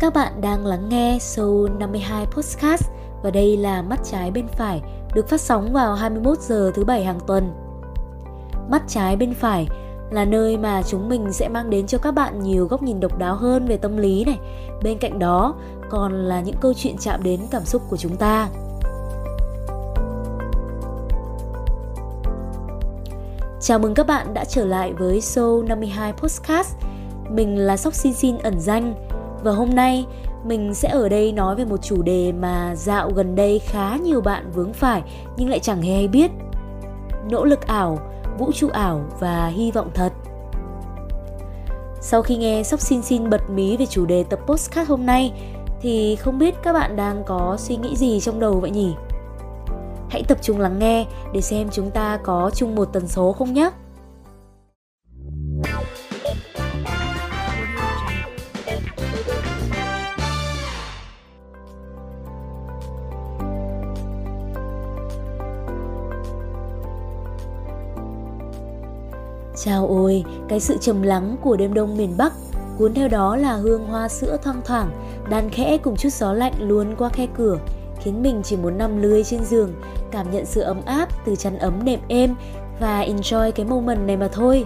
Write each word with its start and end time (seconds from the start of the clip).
Các 0.00 0.14
bạn 0.14 0.40
đang 0.40 0.66
lắng 0.66 0.88
nghe 0.88 1.18
Soul 1.20 1.70
52 1.70 2.26
Podcast 2.26 2.82
và 3.22 3.30
đây 3.30 3.56
là 3.56 3.82
Mắt 3.82 4.00
trái 4.04 4.30
bên 4.30 4.48
phải 4.48 4.82
được 5.14 5.28
phát 5.28 5.40
sóng 5.40 5.72
vào 5.72 5.94
21 5.94 6.38
giờ 6.38 6.72
thứ 6.74 6.84
bảy 6.84 7.04
hàng 7.04 7.18
tuần. 7.26 7.52
Mắt 8.70 8.82
trái 8.88 9.16
bên 9.16 9.34
phải 9.34 9.68
là 10.10 10.24
nơi 10.24 10.56
mà 10.56 10.82
chúng 10.82 11.08
mình 11.08 11.32
sẽ 11.32 11.48
mang 11.48 11.70
đến 11.70 11.86
cho 11.86 11.98
các 11.98 12.10
bạn 12.10 12.42
nhiều 12.42 12.66
góc 12.66 12.82
nhìn 12.82 13.00
độc 13.00 13.18
đáo 13.18 13.34
hơn 13.34 13.66
về 13.66 13.76
tâm 13.76 13.96
lý 13.96 14.24
này. 14.24 14.38
Bên 14.82 14.98
cạnh 14.98 15.18
đó, 15.18 15.54
còn 15.90 16.12
là 16.12 16.40
những 16.40 16.56
câu 16.60 16.74
chuyện 16.74 16.96
chạm 16.98 17.22
đến 17.22 17.40
cảm 17.50 17.64
xúc 17.64 17.82
của 17.90 17.96
chúng 17.96 18.16
ta. 18.16 18.48
Chào 23.60 23.78
mừng 23.78 23.94
các 23.94 24.06
bạn 24.06 24.34
đã 24.34 24.44
trở 24.44 24.64
lại 24.64 24.92
với 24.92 25.20
Soul 25.20 25.66
52 25.66 26.12
Podcast. 26.12 26.76
Mình 27.30 27.58
là 27.58 27.76
Sóc 27.76 27.94
Xin 27.94 28.14
Xin 28.14 28.38
ẩn 28.38 28.60
danh 28.60 29.07
và 29.44 29.52
hôm 29.52 29.70
nay 29.74 30.06
mình 30.44 30.74
sẽ 30.74 30.88
ở 30.88 31.08
đây 31.08 31.32
nói 31.32 31.56
về 31.56 31.64
một 31.64 31.82
chủ 31.82 32.02
đề 32.02 32.32
mà 32.32 32.74
dạo 32.76 33.10
gần 33.10 33.34
đây 33.34 33.58
khá 33.58 33.96
nhiều 33.96 34.20
bạn 34.20 34.50
vướng 34.54 34.72
phải 34.72 35.02
nhưng 35.36 35.48
lại 35.48 35.58
chẳng 35.58 35.82
hề 35.82 35.94
hay 35.94 36.08
biết. 36.08 36.30
Nỗ 37.30 37.44
lực 37.44 37.66
ảo, 37.66 37.98
vũ 38.38 38.52
trụ 38.52 38.68
ảo 38.68 39.00
và 39.20 39.46
hy 39.46 39.70
vọng 39.70 39.90
thật. 39.94 40.12
Sau 42.00 42.22
khi 42.22 42.36
nghe 42.36 42.62
Sóc 42.62 42.80
Xin 42.80 43.02
Xin 43.02 43.30
bật 43.30 43.50
mí 43.50 43.76
về 43.76 43.86
chủ 43.86 44.06
đề 44.06 44.24
tập 44.24 44.38
postcard 44.46 44.90
hôm 44.90 45.06
nay 45.06 45.32
thì 45.80 46.16
không 46.16 46.38
biết 46.38 46.54
các 46.62 46.72
bạn 46.72 46.96
đang 46.96 47.22
có 47.26 47.56
suy 47.58 47.76
nghĩ 47.76 47.96
gì 47.96 48.20
trong 48.20 48.40
đầu 48.40 48.60
vậy 48.60 48.70
nhỉ? 48.70 48.94
Hãy 50.10 50.22
tập 50.28 50.38
trung 50.42 50.60
lắng 50.60 50.78
nghe 50.78 51.06
để 51.32 51.40
xem 51.40 51.68
chúng 51.72 51.90
ta 51.90 52.18
có 52.24 52.50
chung 52.54 52.74
một 52.74 52.84
tần 52.92 53.08
số 53.08 53.32
không 53.32 53.52
nhé. 53.52 53.70
Chào 69.68 69.86
ôi, 69.86 70.24
cái 70.48 70.60
sự 70.60 70.76
trầm 70.80 71.02
lắng 71.02 71.36
của 71.42 71.56
đêm 71.56 71.74
đông 71.74 71.96
miền 71.96 72.14
Bắc 72.18 72.32
Cuốn 72.78 72.94
theo 72.94 73.08
đó 73.08 73.36
là 73.36 73.52
hương 73.56 73.86
hoa 73.86 74.08
sữa 74.08 74.36
thoang 74.42 74.60
thoảng 74.64 74.90
Đàn 75.30 75.50
khẽ 75.50 75.78
cùng 75.78 75.96
chút 75.96 76.08
gió 76.12 76.32
lạnh 76.32 76.52
luôn 76.58 76.94
qua 76.98 77.08
khe 77.08 77.26
cửa 77.36 77.58
Khiến 78.00 78.22
mình 78.22 78.40
chỉ 78.44 78.56
muốn 78.56 78.78
nằm 78.78 79.02
lươi 79.02 79.24
trên 79.24 79.44
giường 79.44 79.72
Cảm 80.10 80.30
nhận 80.30 80.46
sự 80.46 80.60
ấm 80.60 80.80
áp 80.86 81.08
từ 81.24 81.36
chăn 81.36 81.58
ấm 81.58 81.84
nệm 81.84 82.00
êm 82.08 82.34
Và 82.80 83.04
enjoy 83.04 83.50
cái 83.50 83.66
moment 83.66 84.06
này 84.06 84.16
mà 84.16 84.28
thôi. 84.28 84.64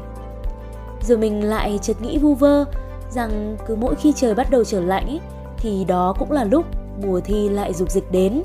Rồi 1.02 1.18
mình 1.18 1.44
lại 1.44 1.78
chợt 1.82 2.02
nghĩ 2.02 2.18
vu 2.18 2.34
vơ 2.34 2.64
Rằng 3.10 3.56
cứ 3.66 3.76
mỗi 3.76 3.94
khi 3.94 4.12
trời 4.16 4.34
bắt 4.34 4.50
đầu 4.50 4.64
trở 4.64 4.80
lạnh 4.80 5.06
ý, 5.08 5.20
Thì 5.56 5.84
đó 5.84 6.14
cũng 6.18 6.32
là 6.32 6.44
lúc 6.44 6.66
mùa 7.02 7.20
thi 7.20 7.48
lại 7.48 7.72
dục 7.72 7.90
dịch 7.90 8.12
đến. 8.12 8.42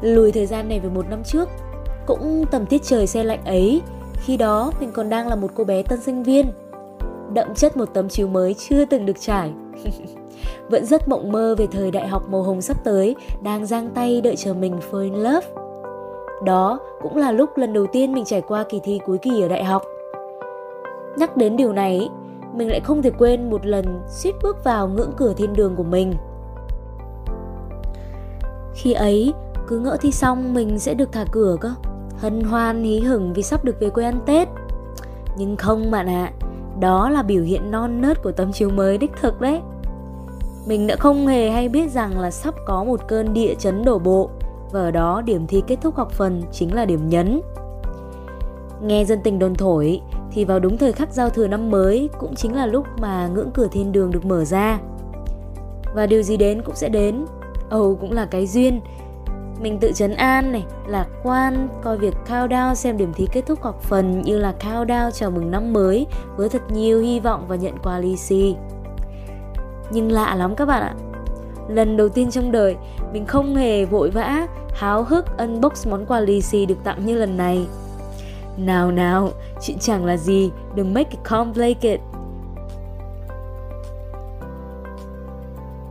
Lùi 0.00 0.32
thời 0.32 0.46
gian 0.46 0.68
này 0.68 0.80
về 0.80 0.88
một 0.88 1.06
năm 1.10 1.24
trước 1.24 1.48
Cũng 2.06 2.44
tầm 2.50 2.66
tiết 2.66 2.82
trời 2.82 3.06
xe 3.06 3.24
lạnh 3.24 3.44
ấy 3.44 3.82
khi 4.24 4.36
đó 4.36 4.72
mình 4.80 4.92
còn 4.92 5.08
đang 5.08 5.28
là 5.28 5.36
một 5.36 5.50
cô 5.54 5.64
bé 5.64 5.82
tân 5.82 6.00
sinh 6.00 6.22
viên. 6.22 6.46
Đậm 7.34 7.54
chất 7.54 7.76
một 7.76 7.88
tấm 7.94 8.08
chiếu 8.08 8.28
mới 8.28 8.54
chưa 8.54 8.84
từng 8.84 9.06
được 9.06 9.20
trải. 9.20 9.52
Vẫn 10.70 10.86
rất 10.86 11.08
mộng 11.08 11.32
mơ 11.32 11.54
về 11.58 11.66
thời 11.66 11.90
đại 11.90 12.08
học 12.08 12.28
màu 12.28 12.42
hồng 12.42 12.60
sắp 12.60 12.84
tới 12.84 13.16
Đang 13.42 13.66
giang 13.66 13.90
tay 13.90 14.20
đợi 14.20 14.36
chờ 14.36 14.54
mình 14.54 14.78
fall 14.90 15.02
in 15.02 15.14
love. 15.14 15.46
Đó 16.44 16.78
cũng 17.02 17.16
là 17.16 17.32
lúc 17.32 17.50
lần 17.56 17.72
đầu 17.72 17.86
tiên 17.86 18.14
mình 18.14 18.24
trải 18.24 18.40
qua 18.40 18.64
kỳ 18.68 18.80
thi 18.84 19.00
cuối 19.06 19.18
kỳ 19.18 19.42
ở 19.42 19.48
đại 19.48 19.64
học. 19.64 19.82
Nhắc 21.16 21.36
đến 21.36 21.56
điều 21.56 21.72
này 21.72 22.08
mình 22.54 22.70
lại 22.70 22.80
không 22.80 23.02
thể 23.02 23.10
quên 23.10 23.50
một 23.50 23.66
lần 23.66 24.00
suýt 24.08 24.32
bước 24.42 24.64
vào 24.64 24.88
ngưỡng 24.88 25.12
cửa 25.16 25.34
thiên 25.36 25.52
đường 25.52 25.76
của 25.76 25.84
mình. 25.84 26.14
Khi 28.74 28.92
ấy, 28.92 29.34
cứ 29.66 29.78
ngỡ 29.78 29.96
thi 30.00 30.12
xong 30.12 30.54
mình 30.54 30.78
sẽ 30.78 30.94
được 30.94 31.12
thả 31.12 31.24
cửa 31.32 31.56
cơ 31.60 31.70
hân 32.18 32.40
hoan 32.40 32.82
hí 32.82 33.00
hửng 33.00 33.32
vì 33.32 33.42
sắp 33.42 33.64
được 33.64 33.80
về 33.80 33.90
quê 33.90 34.04
ăn 34.04 34.20
Tết. 34.26 34.48
Nhưng 35.36 35.56
không 35.56 35.90
bạn 35.90 36.06
ạ, 36.06 36.32
à, 36.40 36.46
đó 36.80 37.10
là 37.10 37.22
biểu 37.22 37.42
hiện 37.42 37.70
non 37.70 38.00
nớt 38.00 38.22
của 38.22 38.32
tấm 38.32 38.52
chiếu 38.52 38.70
mới 38.70 38.98
đích 38.98 39.12
thực 39.20 39.40
đấy. 39.40 39.60
Mình 40.66 40.86
đã 40.86 40.96
không 40.96 41.26
hề 41.26 41.50
hay 41.50 41.68
biết 41.68 41.90
rằng 41.90 42.18
là 42.18 42.30
sắp 42.30 42.54
có 42.66 42.84
một 42.84 43.00
cơn 43.08 43.34
địa 43.34 43.54
chấn 43.54 43.84
đổ 43.84 43.98
bộ 43.98 44.30
và 44.72 44.80
ở 44.80 44.90
đó 44.90 45.22
điểm 45.22 45.46
thi 45.46 45.62
kết 45.66 45.76
thúc 45.82 45.96
học 45.96 46.12
phần 46.12 46.42
chính 46.52 46.74
là 46.74 46.84
điểm 46.84 47.08
nhấn. 47.08 47.40
Nghe 48.82 49.04
dân 49.04 49.20
tình 49.24 49.38
đồn 49.38 49.54
thổi 49.54 50.00
thì 50.32 50.44
vào 50.44 50.60
đúng 50.60 50.78
thời 50.78 50.92
khắc 50.92 51.12
giao 51.12 51.30
thừa 51.30 51.46
năm 51.46 51.70
mới 51.70 52.08
cũng 52.18 52.34
chính 52.34 52.56
là 52.56 52.66
lúc 52.66 52.86
mà 53.00 53.26
ngưỡng 53.26 53.50
cửa 53.54 53.68
thiên 53.72 53.92
đường 53.92 54.10
được 54.10 54.24
mở 54.24 54.44
ra. 54.44 54.80
Và 55.94 56.06
điều 56.06 56.22
gì 56.22 56.36
đến 56.36 56.62
cũng 56.62 56.74
sẽ 56.74 56.88
đến. 56.88 57.24
Âu 57.70 57.98
cũng 58.00 58.12
là 58.12 58.26
cái 58.26 58.46
duyên 58.46 58.80
mình 59.60 59.78
tự 59.78 59.92
chấn 59.92 60.14
an 60.14 60.52
này, 60.52 60.64
lạc 60.86 61.06
quan, 61.22 61.68
coi 61.82 61.98
việc 61.98 62.14
countdown 62.28 62.74
xem 62.74 62.96
điểm 62.96 63.12
thi 63.12 63.28
kết 63.32 63.46
thúc 63.46 63.62
học 63.62 63.82
phần 63.82 64.22
như 64.22 64.38
là 64.38 64.54
countdown 64.60 65.10
chào 65.10 65.30
mừng 65.30 65.50
năm 65.50 65.72
mới 65.72 66.06
với 66.36 66.48
thật 66.48 66.62
nhiều 66.68 67.00
hy 67.00 67.20
vọng 67.20 67.44
và 67.48 67.56
nhận 67.56 67.74
quà 67.82 67.98
lì 67.98 68.16
xì. 68.16 68.56
Nhưng 69.90 70.12
lạ 70.12 70.34
lắm 70.34 70.54
các 70.56 70.64
bạn 70.64 70.82
ạ. 70.82 70.94
Lần 71.68 71.96
đầu 71.96 72.08
tiên 72.08 72.30
trong 72.30 72.52
đời, 72.52 72.76
mình 73.12 73.26
không 73.26 73.56
hề 73.56 73.84
vội 73.84 74.10
vã, 74.10 74.46
háo 74.74 75.04
hức 75.04 75.38
unbox 75.38 75.88
món 75.88 76.06
quà 76.06 76.20
lì 76.20 76.40
xì 76.40 76.66
được 76.66 76.78
tặng 76.84 77.06
như 77.06 77.14
lần 77.14 77.36
này. 77.36 77.66
Nào 78.56 78.90
nào, 78.90 79.30
chuyện 79.62 79.78
chẳng 79.78 80.04
là 80.04 80.16
gì, 80.16 80.50
đừng 80.74 80.94
make 80.94 81.10
it 81.10 81.20
complicated. 81.30 82.00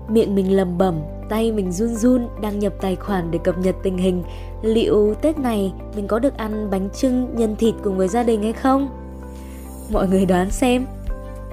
Miệng 0.08 0.36
mình 0.36 0.58
lầm 0.58 0.78
bẩm 0.78 1.02
tay 1.34 1.52
mình 1.52 1.72
run 1.72 1.96
run 1.96 2.28
đăng 2.42 2.60
nhập 2.60 2.74
tài 2.82 2.96
khoản 2.96 3.32
để 3.32 3.40
cập 3.44 3.58
nhật 3.58 3.76
tình 3.84 3.98
hình 3.98 4.24
liệu 4.62 5.14
Tết 5.22 5.40
này 5.40 5.74
mình 5.96 6.08
có 6.08 6.20
được 6.20 6.38
ăn 6.38 6.70
bánh 6.72 6.90
trưng 6.90 7.36
nhân 7.36 7.56
thịt 7.56 7.76
cùng 7.84 7.98
với 7.98 8.08
gia 8.08 8.24
đình 8.24 8.44
hay 8.44 8.54
không? 8.54 8.90
Mọi 9.92 10.08
người 10.08 10.26
đoán 10.26 10.52
xem, 10.52 10.86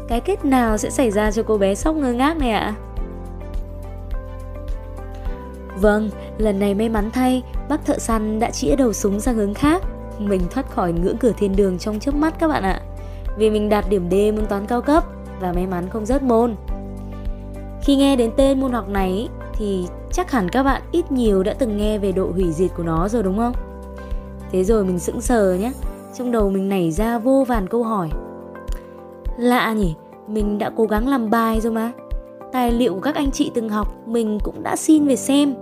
cái 0.09 0.21
kết 0.21 0.45
nào 0.45 0.79
sẽ 0.79 0.91
xảy 0.91 1.11
ra 1.11 1.31
cho 1.31 1.43
cô 1.43 1.59
bé 1.59 1.75
sóc 1.75 1.97
ngơ 1.97 2.13
ngác 2.13 2.37
này 2.37 2.51
ạ? 2.51 2.61
À? 2.61 2.75
Vâng, 5.77 6.11
lần 6.39 6.59
này 6.59 6.75
may 6.75 6.89
mắn 6.89 7.11
thay, 7.11 7.43
bác 7.69 7.85
thợ 7.87 7.99
săn 7.99 8.39
đã 8.41 8.51
chĩa 8.51 8.77
đầu 8.77 8.93
súng 8.93 9.21
sang 9.21 9.35
hướng 9.35 9.55
khác. 9.55 9.83
Mình 10.19 10.41
thoát 10.51 10.71
khỏi 10.71 10.93
ngưỡng 10.93 11.17
cửa 11.17 11.33
thiên 11.39 11.57
đường 11.57 11.79
trong 11.79 12.01
chớp 12.01 12.15
mắt 12.15 12.35
các 12.39 12.49
bạn 12.49 12.63
ạ. 12.63 12.81
Vì 13.39 13.51
mình 13.51 13.69
đạt 13.69 13.85
điểm 13.91 14.11
D 14.11 14.15
môn 14.37 14.47
toán 14.47 14.67
cao 14.67 14.83
cấp 14.83 15.05
và 15.41 15.53
may 15.53 15.67
mắn 15.67 15.89
không 15.91 16.07
rớt 16.07 16.23
môn. 16.23 16.55
Khi 17.83 17.97
nghe 17.97 18.17
đến 18.17 18.31
tên 18.37 18.61
môn 18.61 18.73
học 18.73 18.89
này 18.89 19.29
thì 19.61 19.87
chắc 20.13 20.31
hẳn 20.31 20.49
các 20.49 20.63
bạn 20.63 20.83
ít 20.93 21.13
nhiều 21.13 21.43
đã 21.43 21.55
từng 21.59 21.77
nghe 21.77 21.99
về 21.99 22.13
độ 22.13 22.31
hủy 22.35 22.53
diệt 22.53 22.71
của 22.77 22.83
nó 22.83 23.09
rồi 23.09 23.23
đúng 23.23 23.39
không? 23.39 23.53
Thế 24.51 24.65
rồi 24.65 24.85
mình 24.85 24.99
sững 24.99 25.21
sờ 25.21 25.55
nhé, 25.55 25.73
trong 26.15 26.33
đầu 26.33 26.51
mình 26.51 26.69
nảy 26.69 26.91
ra 26.91 27.19
vô 27.19 27.45
vàn 27.49 27.69
câu 27.69 27.83
hỏi. 27.83 28.11
Lạ 29.39 29.73
nhỉ, 29.73 29.95
mình 30.27 30.59
đã 30.59 30.71
cố 30.77 30.85
gắng 30.85 31.09
làm 31.09 31.31
bài 31.31 31.61
rồi 31.61 31.73
mà. 31.73 31.93
Tài 32.53 32.73
liệu 32.73 32.95
của 32.95 33.01
các 33.01 33.15
anh 33.15 33.31
chị 33.31 33.51
từng 33.55 33.69
học 33.69 33.89
mình 34.07 34.39
cũng 34.43 34.63
đã 34.63 34.77
xin 34.77 35.07
về 35.07 35.17
xem. 35.17 35.55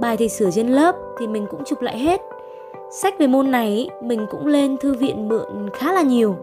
Bài 0.00 0.16
thầy 0.16 0.28
sửa 0.28 0.50
trên 0.50 0.68
lớp 0.68 0.94
thì 1.18 1.26
mình 1.26 1.46
cũng 1.50 1.64
chụp 1.64 1.80
lại 1.80 1.98
hết. 1.98 2.20
Sách 2.90 3.14
về 3.18 3.26
môn 3.26 3.50
này 3.50 3.88
mình 4.02 4.26
cũng 4.30 4.46
lên 4.46 4.76
thư 4.76 4.94
viện 4.94 5.28
mượn 5.28 5.70
khá 5.74 5.92
là 5.92 6.02
nhiều. 6.02 6.36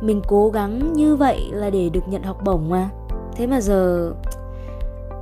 Mình 0.00 0.22
cố 0.28 0.50
gắng 0.50 0.92
như 0.92 1.16
vậy 1.16 1.48
là 1.52 1.70
để 1.70 1.88
được 1.88 2.08
nhận 2.08 2.22
học 2.22 2.36
bổng 2.44 2.68
mà. 2.68 2.88
Thế 3.36 3.46
mà 3.46 3.60
giờ 3.60 4.12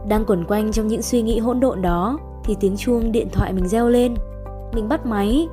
đang 0.09 0.25
quẩn 0.25 0.45
quanh 0.45 0.73
trong 0.73 0.87
những 0.87 1.03
suy 1.03 1.23
nghĩ 1.23 1.39
hỗn 1.39 1.61
độn 1.61 1.83
đó 1.83 2.19
thì 2.45 2.57
tiếng 2.61 2.77
chuông 2.77 3.13
điện 3.13 3.29
thoại 3.33 3.53
mình 3.53 3.69
reo 3.69 3.89
lên. 3.89 4.15
Mình 4.73 4.89
bắt 4.89 5.07
máy. 5.07 5.49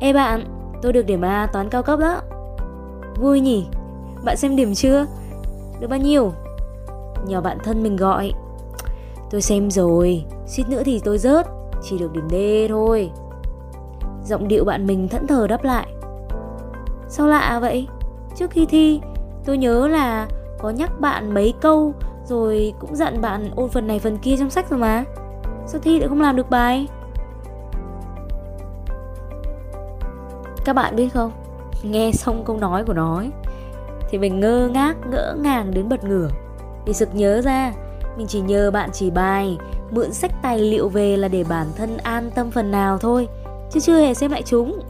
Ê 0.00 0.12
bạn, 0.12 0.44
tôi 0.82 0.92
được 0.92 1.02
điểm 1.02 1.20
A 1.20 1.46
toán 1.46 1.68
cao 1.68 1.82
cấp 1.82 1.98
đó. 1.98 2.20
Vui 3.20 3.40
nhỉ? 3.40 3.66
Bạn 4.24 4.36
xem 4.36 4.56
điểm 4.56 4.74
chưa? 4.74 5.06
Được 5.80 5.86
bao 5.90 5.98
nhiêu? 5.98 6.32
Nhờ 7.26 7.40
bạn 7.40 7.58
thân 7.64 7.82
mình 7.82 7.96
gọi. 7.96 8.32
Tôi 9.30 9.42
xem 9.42 9.70
rồi, 9.70 10.24
suýt 10.46 10.64
nữa 10.68 10.82
thì 10.84 11.00
tôi 11.04 11.18
rớt, 11.18 11.46
chỉ 11.82 11.98
được 11.98 12.12
điểm 12.12 12.28
D 12.28 12.34
thôi. 12.68 13.10
Giọng 14.24 14.48
điệu 14.48 14.64
bạn 14.64 14.86
mình 14.86 15.08
thẫn 15.08 15.26
thờ 15.26 15.46
đáp 15.46 15.64
lại. 15.64 15.86
Sao 17.08 17.26
lạ 17.26 17.58
vậy? 17.60 17.86
Trước 18.36 18.50
khi 18.50 18.66
thi, 18.66 19.00
tôi 19.44 19.58
nhớ 19.58 19.88
là 19.88 20.28
có 20.58 20.70
nhắc 20.70 21.00
bạn 21.00 21.34
mấy 21.34 21.54
câu 21.60 21.94
rồi 22.28 22.74
cũng 22.78 22.96
dặn 22.96 23.20
bạn 23.20 23.50
ôn 23.56 23.68
phần 23.68 23.86
này 23.86 23.98
phần 23.98 24.18
kia 24.18 24.36
trong 24.38 24.50
sách 24.50 24.70
rồi 24.70 24.78
mà. 24.78 25.04
Sao 25.66 25.80
thi 25.80 25.98
lại 25.98 26.08
không 26.08 26.20
làm 26.20 26.36
được 26.36 26.50
bài? 26.50 26.86
Các 30.64 30.72
bạn 30.72 30.96
biết 30.96 31.08
không? 31.08 31.32
Nghe 31.82 32.12
xong 32.12 32.44
câu 32.44 32.56
nói 32.56 32.84
của 32.84 32.92
nó 32.92 33.16
ấy, 33.16 33.30
Thì 34.10 34.18
mình 34.18 34.40
ngơ 34.40 34.68
ngác 34.72 34.96
ngỡ 35.10 35.36
ngàng 35.40 35.70
đến 35.74 35.88
bật 35.88 36.04
ngửa. 36.04 36.28
Thì 36.86 36.92
sực 36.92 37.08
nhớ 37.14 37.42
ra 37.42 37.72
Mình 38.16 38.26
chỉ 38.26 38.40
nhờ 38.40 38.70
bạn 38.70 38.90
chỉ 38.92 39.10
bài 39.10 39.58
Mượn 39.90 40.12
sách 40.12 40.32
tài 40.42 40.58
liệu 40.58 40.88
về 40.88 41.16
là 41.16 41.28
để 41.28 41.44
bản 41.48 41.66
thân 41.76 41.96
an 41.96 42.30
tâm 42.34 42.50
phần 42.50 42.70
nào 42.70 42.98
thôi 42.98 43.28
Chứ 43.70 43.80
chưa 43.80 44.00
hề 44.00 44.14
xem 44.14 44.30
lại 44.30 44.42
chúng. 44.42 44.80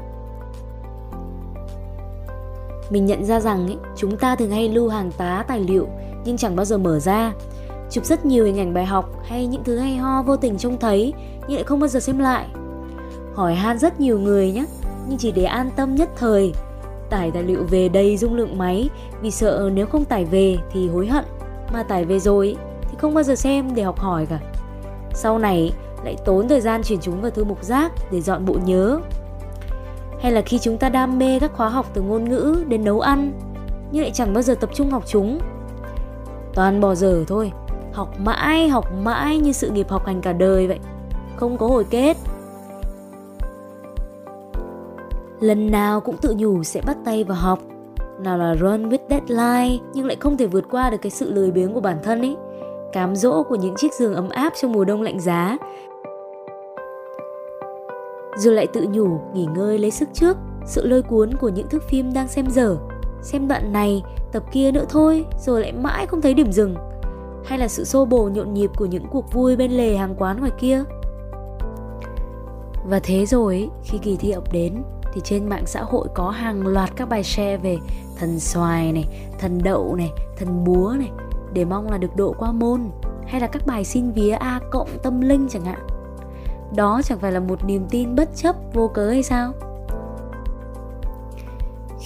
Mình 2.91 3.07
nhận 3.07 3.25
ra 3.25 3.41
rằng 3.41 3.67
ấy, 3.67 3.77
chúng 3.97 4.17
ta 4.17 4.37
thường 4.37 4.51
hay 4.51 4.69
lưu 4.69 4.89
hàng 4.89 5.11
tá 5.13 5.45
tài 5.49 5.61
liệu 5.61 5.89
nhưng 6.27 6.37
chẳng 6.37 6.57
bao 6.57 6.65
giờ 6.65 6.79
mở 6.79 6.99
ra. 6.99 7.33
Chụp 7.91 8.05
rất 8.05 8.27
nhiều 8.27 8.45
hình 8.45 8.59
ảnh 8.59 8.75
bài 8.75 8.87
học 8.87 9.11
hay 9.25 9.47
những 9.47 9.65
thứ 9.65 9.79
hay 9.79 9.97
ho 9.97 10.23
vô 10.23 10.37
tình 10.37 10.59
trông 10.59 10.79
thấy, 10.79 11.15
nhưng 11.41 11.57
lại 11.57 11.65
không 11.65 11.81
bao 11.81 11.89
giờ 11.89 12.01
xem 12.01 12.19
lại. 12.19 12.47
Hỏi 13.35 13.55
han 13.55 13.79
rất 13.79 14.01
nhiều 14.01 14.19
người 14.19 14.53
nhé, 14.53 14.65
nhưng 15.09 15.19
chỉ 15.19 15.33
để 15.33 15.45
an 15.45 15.71
tâm 15.77 15.95
nhất 15.95 16.09
thời. 16.17 16.53
Tải 17.11 17.31
tài 17.31 17.43
liệu 17.43 17.65
về 17.71 17.89
đầy 17.89 18.17
dung 18.17 18.35
lượng 18.35 18.59
máy, 18.59 18.89
vì 19.23 19.31
sợ 19.31 19.71
nếu 19.75 19.87
không 19.87 20.05
tải 20.05 20.25
về 20.25 20.59
thì 20.73 20.89
hối 20.89 21.07
hận. 21.07 21.25
Mà 21.73 21.83
tải 21.83 22.05
về 22.05 22.19
rồi 22.19 22.57
thì 22.83 22.97
không 22.99 23.15
bao 23.15 23.23
giờ 23.25 23.35
xem 23.35 23.75
để 23.75 23.83
học 23.83 23.99
hỏi 23.99 24.27
cả. 24.27 24.39
Sau 25.15 25.39
này, 25.39 25.73
lại 26.05 26.17
tốn 26.25 26.49
thời 26.49 26.61
gian 26.61 26.83
chuyển 26.83 27.01
chúng 27.01 27.21
vào 27.21 27.31
thư 27.31 27.45
mục 27.45 27.65
rác 27.65 27.93
để 28.11 28.21
dọn 28.21 28.45
bộ 28.45 28.55
nhớ. 28.65 29.01
Hay 30.21 30.33
là 30.33 30.41
khi 30.41 30.59
chúng 30.59 30.79
ta 30.79 30.89
đam 30.89 31.19
mê 31.19 31.39
các 31.41 31.53
khóa 31.57 31.69
học 31.69 31.87
từ 31.95 32.03
ngôn 32.03 32.25
ngữ 32.25 32.65
đến 32.69 32.85
nấu 32.85 33.01
ăn, 33.01 33.33
nhưng 33.93 34.03
lại 34.03 34.11
chẳng 34.15 34.35
bao 34.35 34.43
giờ 34.43 34.55
tập 34.55 34.71
trung 34.75 34.91
học 34.91 35.03
chúng 35.07 35.39
toàn 36.57 36.81
bỏ 36.81 36.95
dở 36.95 37.25
thôi. 37.29 37.53
Học 37.93 38.21
mãi 38.21 38.69
học 38.69 38.87
mãi 39.03 39.39
như 39.39 39.53
sự 39.53 39.71
nghiệp 39.71 39.89
học 39.89 40.07
hành 40.07 40.21
cả 40.21 40.33
đời 40.33 40.67
vậy. 40.67 40.79
Không 41.37 41.59
có 41.59 41.67
hồi 41.67 41.85
kết. 41.91 42.17
Lần 45.41 45.71
nào 45.71 46.01
cũng 46.01 46.17
tự 46.17 46.35
nhủ 46.39 46.63
sẽ 46.63 46.81
bắt 46.87 46.97
tay 47.05 47.25
vào 47.25 47.37
học. 47.37 47.59
Nào 48.21 48.39
là 48.39 48.55
run 48.55 48.89
with 48.89 48.99
deadline, 49.11 49.85
nhưng 49.95 50.07
lại 50.07 50.17
không 50.21 50.37
thể 50.37 50.47
vượt 50.47 50.65
qua 50.71 50.91
được 50.91 50.99
cái 51.03 51.11
sự 51.11 51.33
lười 51.33 51.51
biếng 51.51 51.75
của 51.75 51.81
bản 51.81 51.99
thân 52.03 52.21
ấy. 52.21 52.37
Cám 52.93 53.17
dỗ 53.17 53.43
của 53.43 53.57
những 53.57 53.75
chiếc 53.77 53.95
giường 53.95 54.15
ấm 54.15 54.29
áp 54.29 54.53
trong 54.61 54.73
mùa 54.73 54.85
đông 54.85 55.03
lạnh 55.03 55.21
giá. 55.21 55.59
Rồi 58.37 58.55
lại 58.55 58.67
tự 58.67 58.87
nhủ 58.91 59.21
nghỉ 59.35 59.47
ngơi 59.55 59.79
lấy 59.79 59.91
sức 59.91 60.09
trước, 60.13 60.37
sự 60.67 60.87
lôi 60.87 61.03
cuốn 61.03 61.37
của 61.41 61.49
những 61.49 61.69
thước 61.69 61.83
phim 61.83 62.13
đang 62.13 62.29
xem 62.29 62.47
dở. 62.51 62.77
Xem 63.23 63.49
đoạn 63.49 63.73
này 63.73 64.03
tập 64.37 64.45
kia 64.53 64.73
nữa 64.73 64.85
thôi 64.89 65.25
rồi 65.39 65.61
lại 65.61 65.73
mãi 65.73 66.07
không 66.07 66.21
thấy 66.21 66.35
điểm 66.35 66.53
dừng 66.53 66.75
hay 67.45 67.59
là 67.59 67.69
sự 67.69 67.85
xô 67.85 68.05
bồ 68.05 68.29
nhộn 68.29 68.55
nhịp 68.55 68.71
của 68.77 68.87
những 68.87 69.07
cuộc 69.11 69.33
vui 69.33 69.57
bên 69.57 69.71
lề 69.71 69.97
hàng 69.97 70.15
quán 70.19 70.41
ngoài 70.41 70.53
kia 70.59 70.83
và 72.89 73.01
thế 73.03 73.27
rồi 73.27 73.71
khi 73.85 73.99
kỳ 73.99 74.17
thi 74.17 74.31
ập 74.31 74.53
đến 74.53 74.83
thì 75.15 75.21
trên 75.25 75.49
mạng 75.49 75.67
xã 75.67 75.83
hội 75.83 76.09
có 76.15 76.31
hàng 76.31 76.67
loạt 76.67 76.91
các 76.97 77.09
bài 77.09 77.23
share 77.23 77.57
về 77.57 77.79
thần 78.19 78.41
xoài 78.41 78.93
này, 78.93 79.05
thần 79.39 79.61
đậu 79.65 79.95
này, 79.97 80.13
thần 80.39 80.65
búa 80.65 80.95
này 80.99 81.11
để 81.53 81.65
mong 81.65 81.91
là 81.91 81.99
được 81.99 82.17
độ 82.17 82.35
qua 82.39 82.53
môn 82.53 82.81
hay 83.27 83.41
là 83.41 83.47
các 83.47 83.67
bài 83.67 83.85
xin 83.85 84.11
vía 84.11 84.33
A 84.33 84.61
cộng 84.71 84.89
tâm 85.03 85.21
linh 85.21 85.49
chẳng 85.49 85.65
hạn. 85.65 85.87
Đó 86.77 87.01
chẳng 87.05 87.19
phải 87.19 87.33
là 87.33 87.41
một 87.41 87.65
niềm 87.65 87.87
tin 87.91 88.15
bất 88.15 88.29
chấp 88.37 88.57
vô 88.75 88.89
cớ 88.95 89.11
hay 89.11 89.23
sao? 89.23 89.53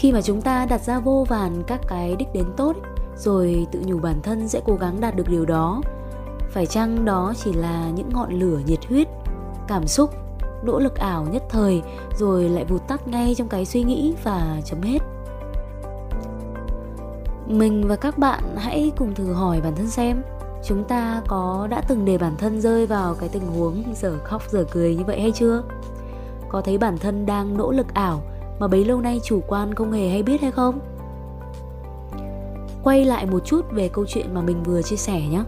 Khi 0.01 0.13
mà 0.13 0.23
chúng 0.23 0.41
ta 0.41 0.67
đặt 0.67 0.81
ra 0.81 1.01
vô 1.01 1.27
vàn 1.29 1.63
các 1.67 1.81
cái 1.89 2.17
đích 2.17 2.29
đến 2.35 2.45
tốt 2.57 2.77
ấy, 2.77 2.93
rồi 3.17 3.67
tự 3.73 3.83
nhủ 3.87 3.99
bản 3.99 4.23
thân 4.23 4.49
sẽ 4.49 4.61
cố 4.65 4.75
gắng 4.75 5.01
đạt 5.01 5.17
được 5.17 5.29
điều 5.29 5.45
đó, 5.45 5.81
phải 6.51 6.67
chăng 6.67 7.05
đó 7.05 7.33
chỉ 7.45 7.53
là 7.53 7.91
những 7.95 8.09
ngọn 8.13 8.33
lửa 8.33 8.59
nhiệt 8.67 8.79
huyết, 8.89 9.09
cảm 9.69 9.87
xúc 9.87 10.11
nỗ 10.65 10.79
lực 10.79 10.95
ảo 10.95 11.27
nhất 11.33 11.43
thời 11.49 11.83
rồi 12.19 12.49
lại 12.49 12.65
vụt 12.65 12.89
tắt 12.89 13.09
ngay 13.09 13.35
trong 13.35 13.49
cái 13.49 13.65
suy 13.65 13.83
nghĩ 13.83 14.15
và 14.25 14.61
chấm 14.65 14.83
hết? 14.83 14.99
Mình 17.47 17.89
và 17.89 17.97
các 17.97 18.19
bạn 18.19 18.43
hãy 18.57 18.93
cùng 18.97 19.15
thử 19.15 19.33
hỏi 19.33 19.61
bản 19.61 19.77
thân 19.77 19.91
xem 19.91 20.23
chúng 20.65 20.85
ta 20.85 21.23
có 21.29 21.67
đã 21.71 21.81
từng 21.89 22.05
để 22.05 22.19
bản 22.19 22.37
thân 22.39 22.61
rơi 22.61 22.87
vào 22.87 23.15
cái 23.15 23.29
tình 23.29 23.47
huống 23.47 23.85
giờ 23.95 24.19
khóc 24.25 24.43
giờ 24.51 24.65
cười 24.71 24.97
như 24.97 25.05
vậy 25.05 25.21
hay 25.21 25.33
chưa? 25.33 25.63
Có 26.49 26.61
thấy 26.61 26.79
bản 26.79 26.99
thân 26.99 27.27
đang 27.27 27.57
nỗ 27.57 27.73
lực 27.73 27.95
ảo 27.95 28.23
mà 28.61 28.69
bấy 28.69 28.85
lâu 28.85 29.01
nay 29.01 29.21
chủ 29.25 29.41
quan 29.47 29.75
không 29.75 29.93
hề 29.93 30.09
hay 30.09 30.23
biết 30.23 30.41
hay 30.41 30.51
không? 30.51 30.79
Quay 32.83 33.05
lại 33.05 33.27
một 33.27 33.39
chút 33.45 33.73
về 33.73 33.89
câu 33.89 34.05
chuyện 34.09 34.35
mà 34.35 34.41
mình 34.41 34.63
vừa 34.63 34.83
chia 34.83 34.97
sẻ 34.97 35.21
nhé. 35.21 35.43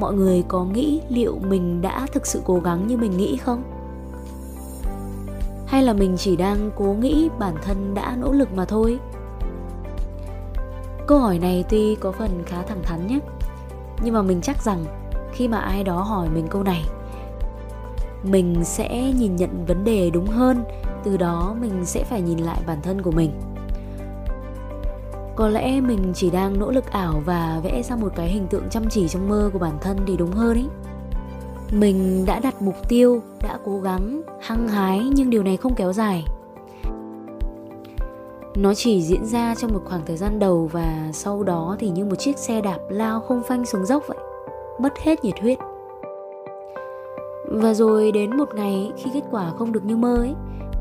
Mọi 0.00 0.14
người 0.14 0.44
có 0.48 0.64
nghĩ 0.64 1.00
liệu 1.08 1.38
mình 1.48 1.82
đã 1.82 2.06
thực 2.12 2.26
sự 2.26 2.42
cố 2.44 2.58
gắng 2.58 2.86
như 2.86 2.96
mình 2.96 3.16
nghĩ 3.16 3.36
không? 3.36 3.62
Hay 5.66 5.82
là 5.82 5.92
mình 5.92 6.16
chỉ 6.16 6.36
đang 6.36 6.70
cố 6.76 6.84
nghĩ 6.84 7.28
bản 7.38 7.54
thân 7.62 7.94
đã 7.94 8.16
nỗ 8.20 8.32
lực 8.32 8.52
mà 8.54 8.64
thôi? 8.64 8.98
Câu 11.06 11.18
hỏi 11.18 11.38
này 11.38 11.64
tuy 11.68 11.94
có 11.94 12.12
phần 12.12 12.42
khá 12.46 12.62
thẳng 12.62 12.82
thắn 12.82 13.06
nhé, 13.06 13.18
nhưng 14.02 14.14
mà 14.14 14.22
mình 14.22 14.40
chắc 14.40 14.62
rằng 14.62 14.84
khi 15.32 15.48
mà 15.48 15.58
ai 15.58 15.84
đó 15.84 16.02
hỏi 16.02 16.28
mình 16.34 16.46
câu 16.50 16.62
này, 16.62 16.84
mình 18.22 18.64
sẽ 18.64 19.12
nhìn 19.18 19.36
nhận 19.36 19.64
vấn 19.66 19.84
đề 19.84 20.10
đúng 20.10 20.26
hơn 20.26 20.64
từ 21.04 21.16
đó 21.16 21.56
mình 21.60 21.84
sẽ 21.84 22.04
phải 22.04 22.22
nhìn 22.22 22.38
lại 22.38 22.60
bản 22.66 22.78
thân 22.82 23.02
của 23.02 23.10
mình. 23.10 23.32
Có 25.36 25.48
lẽ 25.48 25.80
mình 25.80 26.12
chỉ 26.14 26.30
đang 26.30 26.58
nỗ 26.58 26.70
lực 26.70 26.90
ảo 26.90 27.22
và 27.24 27.60
vẽ 27.62 27.82
ra 27.82 27.96
một 27.96 28.12
cái 28.16 28.28
hình 28.28 28.46
tượng 28.46 28.68
chăm 28.70 28.88
chỉ 28.90 29.08
trong 29.08 29.28
mơ 29.28 29.50
của 29.52 29.58
bản 29.58 29.78
thân 29.80 29.96
thì 30.06 30.16
đúng 30.16 30.32
hơn 30.32 30.56
ấy 30.56 30.68
mình 31.72 32.24
đã 32.26 32.40
đặt 32.40 32.62
mục 32.62 32.88
tiêu, 32.88 33.22
đã 33.42 33.58
cố 33.64 33.80
gắng, 33.80 34.22
hăng 34.40 34.68
hái 34.68 35.00
nhưng 35.14 35.30
điều 35.30 35.42
này 35.42 35.56
không 35.56 35.74
kéo 35.74 35.92
dài. 35.92 36.24
Nó 38.56 38.74
chỉ 38.74 39.02
diễn 39.02 39.26
ra 39.26 39.54
trong 39.54 39.72
một 39.72 39.80
khoảng 39.84 40.00
thời 40.06 40.16
gian 40.16 40.38
đầu 40.38 40.68
và 40.72 41.08
sau 41.12 41.42
đó 41.42 41.76
thì 41.78 41.88
như 41.88 42.04
một 42.04 42.14
chiếc 42.18 42.38
xe 42.38 42.60
đạp 42.60 42.78
lao 42.88 43.20
không 43.20 43.42
phanh 43.42 43.66
xuống 43.66 43.86
dốc 43.86 44.02
vậy, 44.08 44.18
mất 44.80 44.98
hết 44.98 45.24
nhiệt 45.24 45.40
huyết. 45.40 45.58
Và 47.50 47.74
rồi 47.74 48.12
đến 48.12 48.36
một 48.36 48.54
ngày 48.54 48.92
khi 48.96 49.10
kết 49.14 49.24
quả 49.30 49.52
không 49.58 49.72
được 49.72 49.84
như 49.84 49.96
mơ 49.96 50.16
ấy 50.16 50.34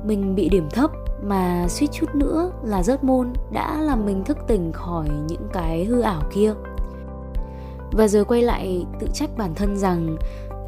mình 0.06 0.36
bị 0.36 0.50
điểm 0.50 0.70
thấp 0.70 0.92
mà 1.24 1.68
suýt 1.70 1.88
chút 1.92 2.16
nữa 2.16 2.52
là 2.64 2.84
rớt 2.84 3.04
môn 3.04 3.34
đã 3.52 3.82
làm 3.82 4.06
mình 4.06 4.24
thức 4.24 4.38
tỉnh 4.48 4.72
khỏi 4.72 5.10
những 5.28 5.48
cái 5.54 5.86
hư 5.86 6.02
ảo 6.02 6.22
kia. 6.34 6.54
Và 7.92 8.08
giờ 8.08 8.24
quay 8.24 8.42
lại 8.42 8.86
tự 9.00 9.08
trách 9.14 9.30
bản 9.38 9.56
thân 9.56 9.78
rằng, 9.78 10.18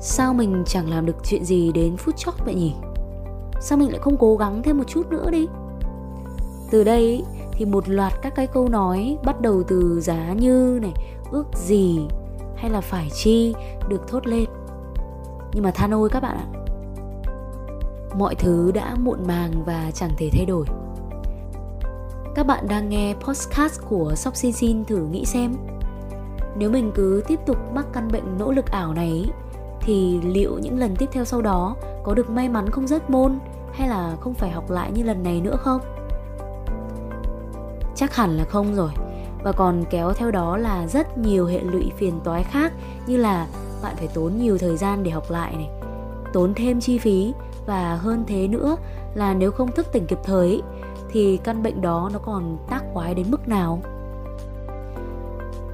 sao 0.01 0.33
mình 0.33 0.63
chẳng 0.65 0.89
làm 0.89 1.05
được 1.05 1.15
chuyện 1.23 1.45
gì 1.45 1.71
đến 1.71 1.97
phút 1.97 2.17
chót 2.17 2.33
vậy 2.45 2.55
nhỉ? 2.55 2.73
Sao 3.61 3.77
mình 3.77 3.89
lại 3.89 3.99
không 4.01 4.17
cố 4.17 4.35
gắng 4.35 4.61
thêm 4.63 4.77
một 4.77 4.87
chút 4.87 5.09
nữa 5.09 5.31
đi? 5.31 5.47
Từ 6.71 6.83
đây 6.83 7.23
thì 7.51 7.65
một 7.65 7.89
loạt 7.89 8.13
các 8.21 8.35
cái 8.35 8.47
câu 8.47 8.69
nói 8.69 9.17
bắt 9.25 9.41
đầu 9.41 9.63
từ 9.67 10.01
giá 10.01 10.33
như 10.33 10.79
này, 10.81 10.93
ước 11.31 11.45
gì 11.53 12.07
hay 12.55 12.69
là 12.71 12.81
phải 12.81 13.09
chi 13.13 13.53
được 13.87 14.07
thốt 14.07 14.27
lên. 14.27 14.45
Nhưng 15.53 15.63
mà 15.63 15.71
than 15.71 15.91
ôi 15.91 16.09
các 16.09 16.23
bạn 16.23 16.37
ạ 16.37 16.47
mọi 18.15 18.35
thứ 18.35 18.71
đã 18.71 18.95
muộn 18.95 19.27
màng 19.27 19.63
và 19.65 19.91
chẳng 19.93 20.11
thể 20.17 20.29
thay 20.33 20.45
đổi. 20.45 20.65
Các 22.35 22.47
bạn 22.47 22.67
đang 22.67 22.89
nghe 22.89 23.15
podcast 23.19 23.81
của 23.89 24.13
Sóc 24.15 24.35
Xin 24.35 24.85
thử 24.85 24.97
nghĩ 24.97 25.25
xem. 25.25 25.53
Nếu 26.57 26.69
mình 26.69 26.91
cứ 26.95 27.23
tiếp 27.27 27.39
tục 27.45 27.57
mắc 27.73 27.85
căn 27.93 28.07
bệnh 28.11 28.37
nỗ 28.37 28.51
lực 28.51 28.71
ảo 28.71 28.93
này 28.93 29.25
thì 29.81 30.19
liệu 30.23 30.59
những 30.59 30.79
lần 30.79 30.95
tiếp 30.95 31.09
theo 31.11 31.25
sau 31.25 31.41
đó 31.41 31.75
có 32.03 32.13
được 32.13 32.29
may 32.29 32.49
mắn 32.49 32.69
không 32.69 32.87
rớt 32.87 33.09
môn 33.09 33.39
hay 33.73 33.87
là 33.87 34.15
không 34.21 34.33
phải 34.33 34.49
học 34.49 34.71
lại 34.71 34.91
như 34.91 35.03
lần 35.03 35.23
này 35.23 35.41
nữa 35.41 35.55
không? 35.59 35.81
Chắc 37.95 38.15
hẳn 38.15 38.37
là 38.37 38.43
không 38.43 38.75
rồi. 38.75 38.89
Và 39.43 39.51
còn 39.51 39.83
kéo 39.89 40.13
theo 40.13 40.31
đó 40.31 40.57
là 40.57 40.87
rất 40.87 41.17
nhiều 41.17 41.45
hệ 41.45 41.59
lụy 41.59 41.91
phiền 41.97 42.19
toái 42.23 42.43
khác 42.43 42.73
như 43.07 43.17
là 43.17 43.47
bạn 43.83 43.95
phải 43.95 44.07
tốn 44.13 44.37
nhiều 44.37 44.57
thời 44.57 44.77
gian 44.77 45.03
để 45.03 45.11
học 45.11 45.31
lại 45.31 45.55
này, 45.55 45.69
tốn 46.33 46.53
thêm 46.53 46.79
chi 46.79 46.97
phí 46.97 47.33
và 47.69 47.95
hơn 47.95 48.23
thế 48.27 48.47
nữa 48.47 48.77
là 49.15 49.33
nếu 49.33 49.51
không 49.51 49.71
thức 49.71 49.87
tỉnh 49.91 50.05
kịp 50.07 50.19
thời 50.23 50.61
thì 51.11 51.39
căn 51.43 51.63
bệnh 51.63 51.81
đó 51.81 52.09
nó 52.13 52.19
còn 52.19 52.57
tác 52.69 52.83
quái 52.93 53.13
đến 53.15 53.25
mức 53.31 53.47
nào 53.47 53.81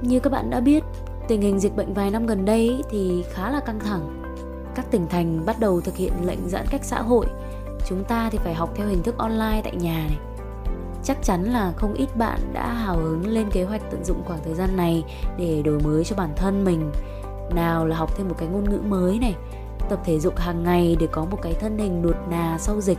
như 0.00 0.20
các 0.20 0.32
bạn 0.32 0.50
đã 0.50 0.60
biết 0.60 0.84
Tình 1.28 1.40
hình 1.40 1.58
dịch 1.58 1.76
bệnh 1.76 1.94
vài 1.94 2.10
năm 2.10 2.26
gần 2.26 2.44
đây 2.44 2.82
thì 2.90 3.24
khá 3.30 3.50
là 3.50 3.60
căng 3.60 3.80
thẳng. 3.80 4.22
Các 4.74 4.90
tỉnh 4.90 5.06
thành 5.08 5.46
bắt 5.46 5.60
đầu 5.60 5.80
thực 5.80 5.96
hiện 5.96 6.12
lệnh 6.24 6.48
giãn 6.48 6.66
cách 6.70 6.84
xã 6.84 7.02
hội. 7.02 7.26
Chúng 7.86 8.04
ta 8.04 8.28
thì 8.32 8.38
phải 8.38 8.54
học 8.54 8.70
theo 8.74 8.86
hình 8.86 9.02
thức 9.02 9.18
online 9.18 9.60
tại 9.64 9.76
nhà 9.76 10.06
này. 10.08 10.18
Chắc 11.04 11.22
chắn 11.22 11.44
là 11.44 11.72
không 11.76 11.94
ít 11.94 12.16
bạn 12.16 12.40
đã 12.52 12.72
hào 12.72 12.96
hứng 12.96 13.26
lên 13.26 13.50
kế 13.50 13.64
hoạch 13.64 13.82
tận 13.90 14.04
dụng 14.04 14.22
khoảng 14.26 14.40
thời 14.44 14.54
gian 14.54 14.76
này 14.76 15.04
để 15.38 15.62
đổi 15.62 15.80
mới 15.80 16.04
cho 16.04 16.16
bản 16.16 16.30
thân 16.36 16.64
mình. 16.64 16.90
Nào 17.54 17.86
là 17.86 17.96
học 17.96 18.16
thêm 18.16 18.28
một 18.28 18.34
cái 18.38 18.48
ngôn 18.48 18.70
ngữ 18.70 18.80
mới 18.88 19.18
này, 19.18 19.34
tập 19.88 19.98
thể 20.04 20.20
dục 20.20 20.36
hàng 20.36 20.62
ngày 20.62 20.96
để 21.00 21.08
có 21.12 21.24
một 21.30 21.38
cái 21.42 21.52
thân 21.52 21.78
hình 21.78 22.02
nuột 22.02 22.16
nà 22.30 22.56
sau 22.60 22.80
dịch. 22.80 22.98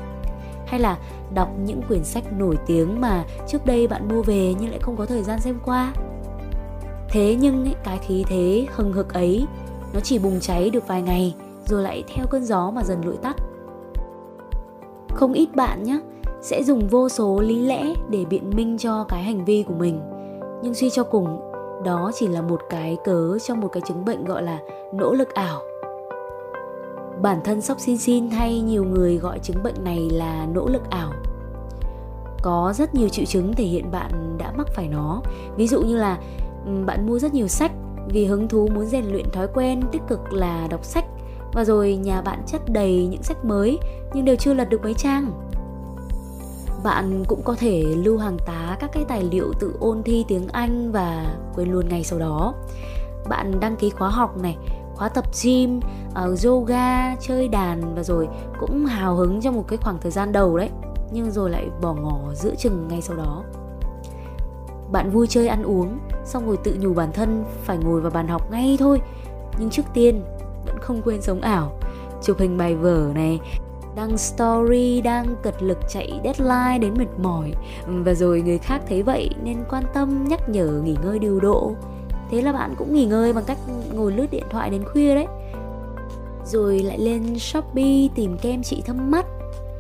Hay 0.66 0.80
là 0.80 0.98
đọc 1.34 1.50
những 1.66 1.82
quyển 1.88 2.04
sách 2.04 2.24
nổi 2.40 2.58
tiếng 2.66 3.02
mà 3.02 3.24
trước 3.48 3.66
đây 3.66 3.88
bạn 3.88 4.08
mua 4.08 4.22
về 4.22 4.54
nhưng 4.60 4.70
lại 4.70 4.80
không 4.80 4.96
có 4.96 5.06
thời 5.06 5.24
gian 5.24 5.40
xem 5.40 5.60
qua. 5.66 5.94
Thế 7.10 7.38
nhưng 7.40 7.66
ấy, 7.66 7.76
cái 7.84 7.98
khí 7.98 8.26
thế 8.28 8.66
hừng 8.76 8.94
hực 8.94 9.14
ấy 9.14 9.46
nó 9.94 10.00
chỉ 10.00 10.20
bùng 10.20 10.40
cháy 10.40 10.70
được 10.70 10.88
vài 10.88 11.02
ngày 11.02 11.36
rồi 11.66 11.84
lại 11.84 12.04
theo 12.16 12.26
cơn 12.30 12.46
gió 12.46 12.72
mà 12.72 12.84
dần 12.84 13.06
lụi 13.06 13.18
tắt. 13.18 13.36
Không 15.10 15.34
ít 15.34 15.56
bạn 15.56 15.84
nhé 15.84 16.00
sẽ 16.42 16.64
dùng 16.64 16.88
vô 16.88 17.10
số 17.10 17.40
lý 17.40 17.62
lẽ 17.62 17.94
để 18.10 18.26
biện 18.26 18.50
minh 18.56 18.78
cho 18.78 19.04
cái 19.04 19.24
hành 19.24 19.46
vi 19.46 19.64
của 19.68 19.74
mình. 19.74 20.02
Nhưng 20.64 20.74
suy 20.74 20.90
cho 20.90 21.04
cùng 21.04 21.52
đó 21.86 22.12
chỉ 22.16 22.28
là 22.28 22.42
một 22.42 22.62
cái 22.70 22.98
cớ 23.06 23.38
cho 23.44 23.56
một 23.56 23.68
cái 23.68 23.82
chứng 23.88 24.06
bệnh 24.06 24.26
gọi 24.26 24.44
là 24.44 24.60
nỗ 24.94 25.14
lực 25.14 25.34
ảo 25.34 25.62
bản 27.22 27.42
thân 27.44 27.62
sóc 27.62 27.80
xin 27.80 27.98
xin 27.98 28.30
hay 28.30 28.62
nhiều 28.62 28.84
người 28.84 29.18
gọi 29.18 29.40
chứng 29.40 29.64
bệnh 29.64 29.84
này 29.84 30.10
là 30.12 30.48
nỗ 30.54 30.68
lực 30.68 30.90
ảo. 30.90 31.14
Có 32.42 32.74
rất 32.76 32.96
nhiều 32.96 33.10
triệu 33.10 33.26
chứng 33.26 33.54
thể 33.54 33.64
hiện 33.64 33.92
bạn 33.92 34.36
đã 34.38 34.52
mắc 34.58 34.68
phải 34.76 34.88
nó. 34.88 35.22
Ví 35.56 35.68
dụ 35.68 35.82
như 35.82 35.98
là 35.98 36.18
bạn 36.86 37.08
mua 37.08 37.20
rất 37.20 37.34
nhiều 37.34 37.48
sách 37.48 37.72
vì 38.10 38.26
hứng 38.26 38.48
thú 38.48 38.68
muốn 38.74 38.86
rèn 38.86 39.06
luyện 39.06 39.32
thói 39.32 39.48
quen 39.54 39.82
tích 39.92 40.02
cực 40.08 40.34
là 40.34 40.68
đọc 40.70 40.86
sách 40.86 41.06
và 41.54 41.64
rồi 41.64 41.96
nhà 41.96 42.22
bạn 42.22 42.44
chất 42.48 42.62
đầy 42.70 43.08
những 43.08 43.24
sách 43.24 43.46
mới 43.46 43.80
nhưng 44.14 44.26
đều 44.26 44.36
chưa 44.36 44.54
lật 44.54 44.70
được 44.70 44.82
mấy 44.84 44.94
trang. 44.94 45.32
Bạn 46.84 47.24
cũng 47.28 47.42
có 47.44 47.56
thể 47.56 47.84
lưu 47.98 48.18
hàng 48.18 48.38
tá 48.46 48.78
các 48.80 48.92
cái 48.94 49.06
tài 49.08 49.24
liệu 49.24 49.54
tự 49.60 49.74
ôn 49.80 50.04
thi 50.04 50.26
tiếng 50.28 50.48
Anh 50.48 50.92
và 50.92 51.36
quên 51.56 51.72
luôn 51.72 51.90
ngay 51.90 52.04
sau 52.04 52.20
đó. 52.20 52.54
Bạn 53.30 53.60
đăng 53.60 53.76
ký 53.76 53.90
khóa 53.90 54.10
học 54.10 54.38
này, 54.42 54.58
khóa 54.98 55.10
tập 55.10 55.26
gym, 55.44 55.80
uh, 56.10 56.46
yoga, 56.46 57.16
chơi 57.16 57.48
đàn 57.48 57.96
và 57.96 58.04
rồi 58.04 58.28
cũng 58.60 58.86
hào 58.86 59.16
hứng 59.16 59.42
trong 59.42 59.56
một 59.56 59.64
cái 59.68 59.78
khoảng 59.78 59.98
thời 60.02 60.12
gian 60.12 60.32
đầu 60.32 60.58
đấy, 60.58 60.70
nhưng 61.12 61.32
rồi 61.32 61.50
lại 61.50 61.70
bỏ 61.82 61.94
ngỏ 61.94 62.20
giữa 62.34 62.56
chừng 62.58 62.88
ngay 62.88 63.02
sau 63.02 63.18
đó. 63.18 63.44
Bạn 64.92 65.12
vui 65.12 65.28
chơi 65.28 65.48
ăn 65.48 65.64
uống, 65.64 66.00
xong 66.26 66.48
rồi 66.48 66.58
tự 66.64 66.78
nhủ 66.80 66.94
bản 66.94 67.12
thân 67.14 67.44
phải 67.64 67.78
ngồi 67.78 68.02
vào 68.02 68.12
bàn 68.12 68.28
học 68.28 68.52
ngay 68.52 68.78
thôi. 68.80 69.02
Nhưng 69.60 69.70
trước 69.70 69.84
tiên 69.94 70.24
vẫn 70.66 70.78
không 70.82 71.02
quên 71.02 71.22
sống 71.22 71.42
ảo, 71.42 71.72
chụp 72.24 72.38
hình 72.40 72.58
bài 72.58 72.76
vở 72.76 73.12
này, 73.16 73.40
đăng 73.96 74.18
story 74.18 75.02
đang 75.02 75.36
cật 75.44 75.64
lực 75.64 75.78
chạy 75.90 76.20
deadline 76.24 76.78
đến 76.82 76.94
mệt 76.98 77.20
mỏi 77.24 77.54
ừ, 77.86 77.94
và 78.06 78.14
rồi 78.14 78.42
người 78.42 78.58
khác 78.58 78.82
thấy 78.90 79.04
vậy 79.04 79.30
nên 79.44 79.58
quan 79.70 79.84
tâm 79.94 80.26
nhắc 80.28 80.50
nhở 80.50 80.82
nghỉ 80.84 80.96
ngơi 81.04 81.20
điều 81.20 81.40
độ 81.40 81.74
thế 82.32 82.42
là 82.42 82.52
bạn 82.52 82.76
cũng 82.78 82.94
nghỉ 82.94 83.06
ngơi 83.06 83.34
bằng 83.34 83.44
cách 83.48 83.58
ngồi 83.94 84.12
lướt 84.12 84.28
điện 84.32 84.44
thoại 84.50 84.70
đến 84.70 84.84
khuya 84.94 85.16
đấy. 85.16 85.28
Rồi 86.46 86.80
lại 86.80 87.00
lên 87.00 87.40
shopee 87.40 88.08
tìm 88.16 88.38
kem 88.38 88.64
trị 88.64 88.82
thâm 88.86 89.12
mắt. 89.12 89.26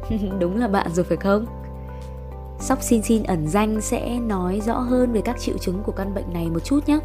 Đúng 0.40 0.58
là 0.58 0.68
bạn 0.68 0.94
rồi 0.94 1.06
phải 1.06 1.18
không? 1.18 1.46
Sóc 2.60 2.80
xin 2.82 3.02
xin 3.02 3.24
ẩn 3.24 3.48
danh 3.48 3.82
sẽ 3.82 4.20
nói 4.20 4.62
rõ 4.66 4.80
hơn 4.80 5.14
về 5.14 5.22
các 5.22 5.40
triệu 5.40 5.58
chứng 5.58 5.84
của 5.84 5.92
căn 5.92 6.14
bệnh 6.14 6.34
này 6.34 6.50
một 6.50 6.60
chút 6.64 6.88
nhé. 6.88 7.00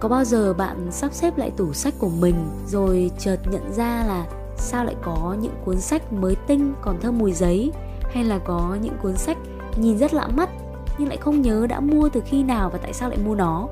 Có 0.00 0.08
bao 0.08 0.24
giờ 0.24 0.54
bạn 0.54 0.88
sắp 0.90 1.12
xếp 1.12 1.38
lại 1.38 1.50
tủ 1.50 1.72
sách 1.72 1.94
của 1.98 2.08
mình 2.08 2.34
rồi 2.66 3.10
chợt 3.18 3.36
nhận 3.50 3.72
ra 3.72 4.04
là 4.06 4.26
sao 4.56 4.84
lại 4.84 4.94
có 5.02 5.36
những 5.40 5.54
cuốn 5.64 5.80
sách 5.80 6.12
mới 6.12 6.36
tinh 6.46 6.74
còn 6.82 7.00
thơm 7.00 7.18
mùi 7.18 7.32
giấy, 7.32 7.72
hay 8.02 8.24
là 8.24 8.38
có 8.38 8.76
những 8.82 8.96
cuốn 9.02 9.16
sách 9.16 9.38
nhìn 9.76 9.98
rất 9.98 10.14
lạ 10.14 10.26
mắt 10.26 10.50
nhưng 10.98 11.08
lại 11.08 11.16
không 11.16 11.42
nhớ 11.42 11.66
đã 11.66 11.80
mua 11.80 12.08
từ 12.08 12.22
khi 12.26 12.42
nào 12.42 12.70
và 12.70 12.78
tại 12.78 12.92
sao 12.92 13.08
lại 13.08 13.18
mua 13.24 13.34
nó. 13.34 13.68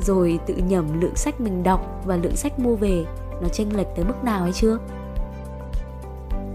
Rồi 0.00 0.38
tự 0.46 0.54
nhầm 0.54 1.00
lượng 1.00 1.16
sách 1.16 1.40
mình 1.40 1.62
đọc 1.62 2.02
và 2.04 2.16
lượng 2.16 2.36
sách 2.36 2.58
mua 2.58 2.76
về, 2.76 3.04
nó 3.42 3.48
chênh 3.48 3.76
lệch 3.76 3.86
tới 3.96 4.04
mức 4.04 4.24
nào 4.24 4.42
hay 4.42 4.52
chưa? 4.52 4.78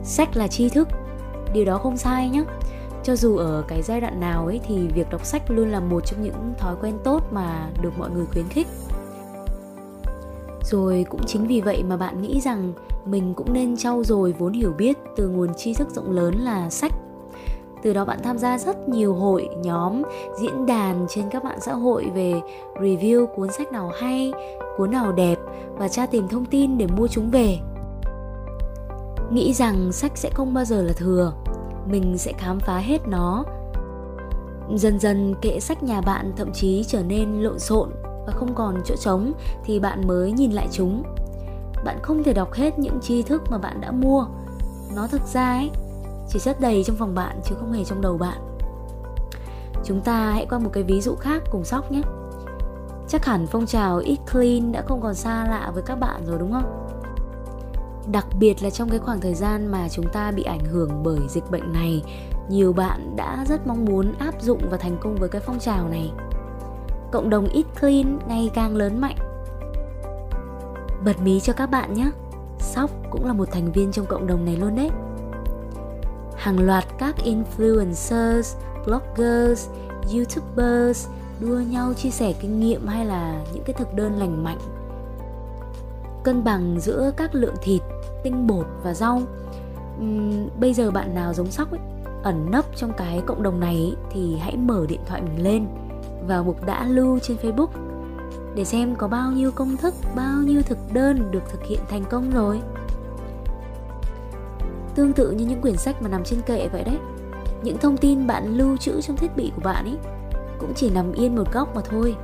Sách 0.03 0.37
là 0.37 0.47
tri 0.47 0.69
thức. 0.69 0.87
Điều 1.53 1.65
đó 1.65 1.77
không 1.77 1.97
sai 1.97 2.29
nhé 2.29 2.43
cho 3.03 3.15
dù 3.15 3.37
ở 3.37 3.63
cái 3.67 3.81
giai 3.81 4.01
đoạn 4.01 4.19
nào 4.19 4.45
ấy 4.45 4.59
thì 4.67 4.87
việc 4.87 5.09
đọc 5.09 5.25
sách 5.25 5.51
luôn 5.51 5.71
là 5.71 5.79
một 5.79 6.05
trong 6.05 6.23
những 6.23 6.53
thói 6.57 6.75
quen 6.81 6.97
tốt 7.03 7.23
mà 7.31 7.69
được 7.81 7.97
mọi 7.97 8.09
người 8.09 8.25
khuyến 8.25 8.47
khích. 8.49 8.67
Rồi 10.63 11.05
cũng 11.09 11.21
chính 11.27 11.47
vì 11.47 11.61
vậy 11.61 11.83
mà 11.83 11.97
bạn 11.97 12.21
nghĩ 12.21 12.41
rằng 12.41 12.73
mình 13.05 13.33
cũng 13.33 13.53
nên 13.53 13.77
trau 13.77 14.03
dồi 14.03 14.33
vốn 14.39 14.53
hiểu 14.53 14.73
biết 14.77 14.97
từ 15.15 15.29
nguồn 15.29 15.53
tri 15.53 15.73
thức 15.73 15.89
rộng 15.89 16.11
lớn 16.11 16.35
là 16.35 16.69
sách 16.69 16.93
từ 17.83 17.93
đó 17.93 18.05
bạn 18.05 18.19
tham 18.23 18.37
gia 18.37 18.57
rất 18.57 18.89
nhiều 18.89 19.13
hội, 19.13 19.49
nhóm, 19.63 20.01
diễn 20.41 20.65
đàn 20.65 21.05
trên 21.09 21.29
các 21.29 21.43
mạng 21.43 21.59
xã 21.61 21.73
hội 21.73 22.11
về 22.15 22.41
review 22.75 23.25
cuốn 23.25 23.51
sách 23.51 23.71
nào 23.71 23.91
hay, 23.99 24.31
cuốn 24.77 24.91
nào 24.91 25.11
đẹp 25.11 25.37
và 25.77 25.87
tra 25.87 26.05
tìm 26.05 26.27
thông 26.27 26.45
tin 26.45 26.77
để 26.77 26.87
mua 26.97 27.07
chúng 27.07 27.29
về. 27.29 27.57
Nghĩ 29.31 29.53
rằng 29.53 29.91
sách 29.91 30.11
sẽ 30.15 30.29
không 30.29 30.53
bao 30.53 30.65
giờ 30.65 30.81
là 30.81 30.93
thừa, 30.93 31.33
mình 31.85 32.17
sẽ 32.17 32.33
khám 32.37 32.59
phá 32.59 32.77
hết 32.77 33.07
nó. 33.07 33.43
Dần 34.75 34.99
dần 34.99 35.33
kệ 35.41 35.59
sách 35.59 35.83
nhà 35.83 36.01
bạn 36.01 36.31
thậm 36.37 36.53
chí 36.53 36.83
trở 36.87 37.03
nên 37.03 37.41
lộn 37.41 37.59
xộn 37.59 37.89
và 38.03 38.33
không 38.33 38.55
còn 38.55 38.81
chỗ 38.85 38.95
trống 38.95 39.33
thì 39.65 39.79
bạn 39.79 40.07
mới 40.07 40.31
nhìn 40.31 40.51
lại 40.51 40.67
chúng. 40.71 41.03
Bạn 41.85 41.97
không 42.01 42.23
thể 42.23 42.33
đọc 42.33 42.53
hết 42.53 42.79
những 42.79 42.99
tri 43.01 43.21
thức 43.21 43.41
mà 43.51 43.57
bạn 43.57 43.81
đã 43.81 43.91
mua. 43.91 44.25
Nó 44.95 45.07
thực 45.07 45.21
ra 45.33 45.53
ấy 45.53 45.69
chỉ 46.29 46.39
rất 46.39 46.59
đầy 46.59 46.83
trong 46.83 46.95
phòng 46.95 47.15
bạn, 47.15 47.39
chứ 47.45 47.55
không 47.59 47.71
hề 47.71 47.83
trong 47.83 48.01
đầu 48.01 48.17
bạn. 48.17 48.37
Chúng 49.83 50.01
ta 50.01 50.31
hãy 50.31 50.45
qua 50.49 50.59
một 50.59 50.69
cái 50.73 50.83
ví 50.83 51.01
dụ 51.01 51.15
khác 51.15 51.43
cùng 51.51 51.63
sóc 51.63 51.91
nhé. 51.91 52.01
Chắc 53.07 53.25
hẳn 53.25 53.47
phong 53.47 53.65
trào 53.65 53.97
eat 53.97 54.19
clean 54.31 54.71
đã 54.71 54.81
không 54.87 55.01
còn 55.01 55.15
xa 55.15 55.47
lạ 55.49 55.71
với 55.73 55.83
các 55.83 55.95
bạn 55.95 56.25
rồi 56.25 56.39
đúng 56.39 56.51
không? 56.51 56.87
Đặc 58.11 58.25
biệt 58.39 58.63
là 58.63 58.69
trong 58.69 58.89
cái 58.89 58.99
khoảng 58.99 59.21
thời 59.21 59.33
gian 59.33 59.67
mà 59.67 59.89
chúng 59.89 60.05
ta 60.13 60.31
bị 60.31 60.43
ảnh 60.43 60.65
hưởng 60.65 61.03
bởi 61.03 61.19
dịch 61.29 61.51
bệnh 61.51 61.73
này, 61.73 62.03
nhiều 62.49 62.73
bạn 62.73 63.15
đã 63.15 63.45
rất 63.47 63.67
mong 63.67 63.85
muốn 63.85 64.13
áp 64.19 64.41
dụng 64.41 64.61
và 64.69 64.77
thành 64.77 64.97
công 65.01 65.15
với 65.15 65.29
cái 65.29 65.41
phong 65.45 65.59
trào 65.59 65.87
này. 65.89 66.11
Cộng 67.11 67.29
đồng 67.29 67.47
eat 67.47 67.65
clean 67.79 68.19
ngày 68.27 68.51
càng 68.53 68.75
lớn 68.75 69.01
mạnh. 69.01 69.17
Bật 71.05 71.21
mí 71.23 71.39
cho 71.39 71.53
các 71.53 71.71
bạn 71.71 71.93
nhé. 71.93 72.11
Sóc 72.59 72.91
cũng 73.09 73.25
là 73.25 73.33
một 73.33 73.47
thành 73.51 73.71
viên 73.71 73.91
trong 73.91 74.05
cộng 74.05 74.27
đồng 74.27 74.45
này 74.45 74.55
luôn 74.55 74.75
đấy 74.75 74.89
hàng 76.41 76.59
loạt 76.59 76.85
các 76.97 77.15
influencers 77.25 78.55
bloggers 78.85 79.69
youtubers 80.13 81.07
đua 81.39 81.59
nhau 81.59 81.93
chia 81.93 82.09
sẻ 82.09 82.33
kinh 82.39 82.59
nghiệm 82.59 82.87
hay 82.87 83.05
là 83.05 83.43
những 83.53 83.63
cái 83.63 83.73
thực 83.73 83.93
đơn 83.93 84.19
lành 84.19 84.43
mạnh. 84.43 84.57
Cân 86.23 86.43
bằng 86.43 86.79
giữa 86.79 87.11
các 87.17 87.35
lượng 87.35 87.55
thịt 87.61 87.81
tinh 88.23 88.47
bột 88.47 88.65
và 88.83 88.93
rau. 88.93 89.21
Uhm, 89.99 90.49
bây 90.59 90.73
giờ 90.73 90.91
bạn 90.91 91.15
nào 91.15 91.33
giống 91.33 91.51
sóc 91.51 91.71
ấy 91.71 91.79
ẩn 92.23 92.51
nấp 92.51 92.65
trong 92.75 92.93
cái 92.97 93.21
cộng 93.25 93.43
đồng 93.43 93.59
này 93.59 93.75
ấy, 93.75 93.95
thì 94.11 94.37
hãy 94.37 94.57
mở 94.57 94.85
điện 94.87 95.01
thoại 95.05 95.21
mình 95.21 95.43
lên 95.43 95.67
vào 96.27 96.43
mục 96.43 96.65
đã 96.65 96.85
lưu 96.85 97.19
trên 97.19 97.37
facebook 97.37 97.69
để 98.55 98.65
xem 98.65 98.95
có 98.95 99.07
bao 99.07 99.31
nhiêu 99.31 99.51
công 99.51 99.77
thức 99.77 99.93
bao 100.15 100.41
nhiêu 100.41 100.61
thực 100.61 100.77
đơn 100.93 101.31
được 101.31 101.43
thực 101.51 101.63
hiện 101.63 101.79
thành 101.89 102.03
công 102.09 102.31
rồi 102.31 102.61
tương 104.95 105.13
tự 105.13 105.31
như 105.31 105.45
những 105.45 105.61
quyển 105.61 105.77
sách 105.77 106.01
mà 106.01 106.09
nằm 106.09 106.23
trên 106.23 106.41
kệ 106.41 106.67
vậy 106.67 106.83
đấy. 106.83 106.97
Những 107.63 107.77
thông 107.77 107.97
tin 107.97 108.27
bạn 108.27 108.57
lưu 108.57 108.77
trữ 108.77 109.01
trong 109.01 109.17
thiết 109.17 109.35
bị 109.35 109.51
của 109.55 109.61
bạn 109.63 109.85
ấy 109.85 109.97
cũng 110.59 110.73
chỉ 110.75 110.89
nằm 110.89 111.13
yên 111.13 111.35
một 111.35 111.53
góc 111.53 111.75
mà 111.75 111.81
thôi. 111.81 112.15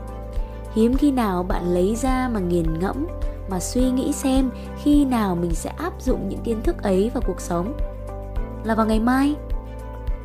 Hiếm 0.74 0.95
khi 0.97 1.12
nào 1.12 1.43
bạn 1.43 1.74
lấy 1.74 1.95
ra 1.95 2.29
mà 2.33 2.39
nghiền 2.39 2.79
ngẫm, 2.79 3.07
mà 3.50 3.59
suy 3.59 3.91
nghĩ 3.91 4.12
xem 4.13 4.50
khi 4.83 5.05
nào 5.05 5.36
mình 5.36 5.55
sẽ 5.55 5.69
áp 5.69 6.01
dụng 6.01 6.29
những 6.29 6.41
kiến 6.43 6.62
thức 6.63 6.83
ấy 6.83 7.12
vào 7.13 7.24
cuộc 7.27 7.41
sống. 7.41 7.74
Là 8.63 8.75
vào 8.75 8.86
ngày 8.86 9.00
mai. 9.00 9.36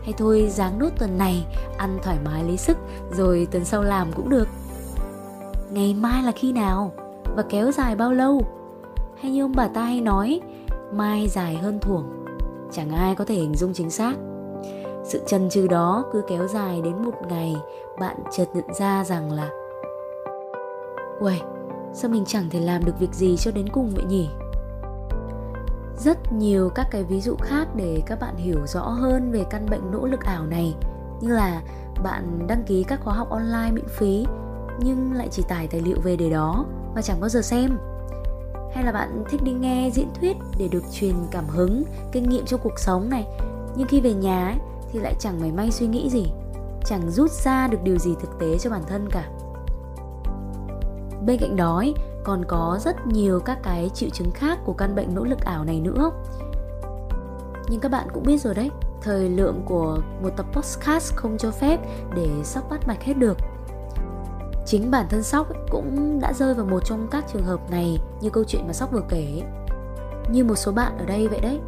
Hay 0.02 0.14
thôi 0.18 0.48
dáng 0.50 0.78
nốt 0.78 0.90
tuần 0.98 1.18
này, 1.18 1.46
ăn 1.78 1.98
thoải 2.02 2.16
mái 2.24 2.44
lấy 2.44 2.56
sức, 2.56 2.76
rồi 3.10 3.46
tuần 3.50 3.64
sau 3.64 3.82
làm 3.82 4.12
cũng 4.12 4.28
được. 4.28 4.48
Ngày 5.70 5.94
mai 5.94 6.22
là 6.22 6.32
khi 6.32 6.52
nào? 6.52 6.92
Và 7.36 7.42
kéo 7.48 7.72
dài 7.72 7.96
bao 7.96 8.12
lâu? 8.12 8.42
Hay 9.20 9.30
như 9.30 9.42
ông 9.42 9.52
bà 9.56 9.68
ta 9.68 9.82
hay 9.82 10.00
nói, 10.00 10.40
mai 10.92 11.28
dài 11.28 11.56
hơn 11.56 11.78
thuồng 11.80 12.21
chẳng 12.72 12.90
ai 12.90 13.14
có 13.14 13.24
thể 13.24 13.34
hình 13.34 13.54
dung 13.54 13.72
chính 13.74 13.90
xác 13.90 14.14
sự 15.04 15.22
chần 15.26 15.50
chừ 15.50 15.66
đó 15.66 16.04
cứ 16.12 16.22
kéo 16.28 16.48
dài 16.48 16.80
đến 16.82 17.04
một 17.04 17.14
ngày 17.28 17.56
bạn 18.00 18.16
chợt 18.36 18.46
nhận 18.54 18.74
ra 18.78 19.04
rằng 19.04 19.32
là 19.32 19.50
Uầy, 21.20 21.40
sao 21.92 22.10
mình 22.10 22.24
chẳng 22.26 22.50
thể 22.50 22.60
làm 22.60 22.84
được 22.84 22.98
việc 22.98 23.14
gì 23.14 23.36
cho 23.36 23.50
đến 23.50 23.68
cùng 23.72 23.90
vậy 23.94 24.04
nhỉ? 24.04 24.28
Rất 25.98 26.32
nhiều 26.32 26.70
các 26.74 26.86
cái 26.90 27.04
ví 27.04 27.20
dụ 27.20 27.36
khác 27.40 27.68
để 27.76 28.02
các 28.06 28.20
bạn 28.20 28.36
hiểu 28.36 28.66
rõ 28.66 28.80
hơn 28.80 29.32
về 29.32 29.44
căn 29.50 29.66
bệnh 29.70 29.90
nỗ 29.90 30.06
lực 30.06 30.20
ảo 30.20 30.46
này 30.46 30.74
Như 31.20 31.34
là 31.34 31.62
bạn 32.02 32.46
đăng 32.48 32.62
ký 32.66 32.84
các 32.88 33.00
khóa 33.04 33.14
học 33.14 33.30
online 33.30 33.70
miễn 33.72 33.88
phí 33.88 34.26
nhưng 34.80 35.12
lại 35.12 35.28
chỉ 35.30 35.42
tải 35.48 35.68
tài 35.68 35.80
liệu 35.80 36.00
về 36.00 36.16
để 36.16 36.30
đó 36.30 36.64
và 36.94 37.02
chẳng 37.02 37.20
bao 37.20 37.28
giờ 37.28 37.42
xem 37.42 37.78
hay 38.74 38.84
là 38.84 38.92
bạn 38.92 39.24
thích 39.30 39.42
đi 39.42 39.52
nghe 39.52 39.90
diễn 39.94 40.08
thuyết 40.20 40.36
để 40.58 40.68
được 40.68 40.84
truyền 40.92 41.14
cảm 41.30 41.46
hứng 41.46 41.84
kinh 42.12 42.28
nghiệm 42.28 42.46
cho 42.46 42.56
cuộc 42.56 42.78
sống 42.78 43.08
này? 43.10 43.26
Nhưng 43.76 43.88
khi 43.88 44.00
về 44.00 44.14
nhà 44.14 44.46
ấy, 44.46 44.56
thì 44.92 44.98
lại 44.98 45.14
chẳng 45.18 45.40
mảy 45.40 45.52
may 45.52 45.70
suy 45.70 45.86
nghĩ 45.86 46.10
gì 46.10 46.26
chẳng 46.84 47.10
rút 47.10 47.30
ra 47.30 47.68
được 47.68 47.78
điều 47.82 47.98
gì 47.98 48.14
thực 48.20 48.38
tế 48.38 48.58
cho 48.58 48.70
bản 48.70 48.82
thân 48.88 49.08
cả. 49.10 49.28
Bên 51.26 51.38
cạnh 51.40 51.56
đó 51.56 51.76
ấy, 51.76 51.94
còn 52.24 52.44
có 52.48 52.78
rất 52.84 53.06
nhiều 53.06 53.40
các 53.40 53.58
cái 53.62 53.90
triệu 53.94 54.08
chứng 54.10 54.30
khác 54.30 54.58
của 54.64 54.72
căn 54.72 54.94
bệnh 54.94 55.14
nỗ 55.14 55.24
lực 55.24 55.40
ảo 55.44 55.64
này 55.64 55.80
nữa. 55.80 56.10
Nhưng 57.68 57.80
các 57.80 57.90
bạn 57.90 58.08
cũng 58.12 58.22
biết 58.26 58.40
rồi 58.40 58.54
đấy 58.54 58.70
thời 59.02 59.28
lượng 59.28 59.62
của 59.64 59.98
một 60.22 60.30
tập 60.36 60.46
podcast 60.52 61.14
không 61.14 61.38
cho 61.38 61.50
phép 61.50 61.80
để 62.14 62.28
sắp 62.44 62.64
bắt 62.70 62.88
mạch 62.88 63.02
hết 63.02 63.14
được 63.14 63.36
chính 64.72 64.90
bản 64.90 65.06
thân 65.08 65.22
sóc 65.22 65.46
cũng 65.70 66.18
đã 66.20 66.32
rơi 66.32 66.54
vào 66.54 66.66
một 66.66 66.84
trong 66.84 67.08
các 67.10 67.24
trường 67.32 67.44
hợp 67.44 67.70
này 67.70 67.98
như 68.20 68.30
câu 68.30 68.44
chuyện 68.44 68.66
mà 68.66 68.72
sóc 68.72 68.92
vừa 68.92 69.02
kể 69.08 69.42
như 70.30 70.44
một 70.44 70.54
số 70.54 70.72
bạn 70.72 70.98
ở 70.98 71.04
đây 71.04 71.28
vậy 71.28 71.40
đấy. 71.40 71.60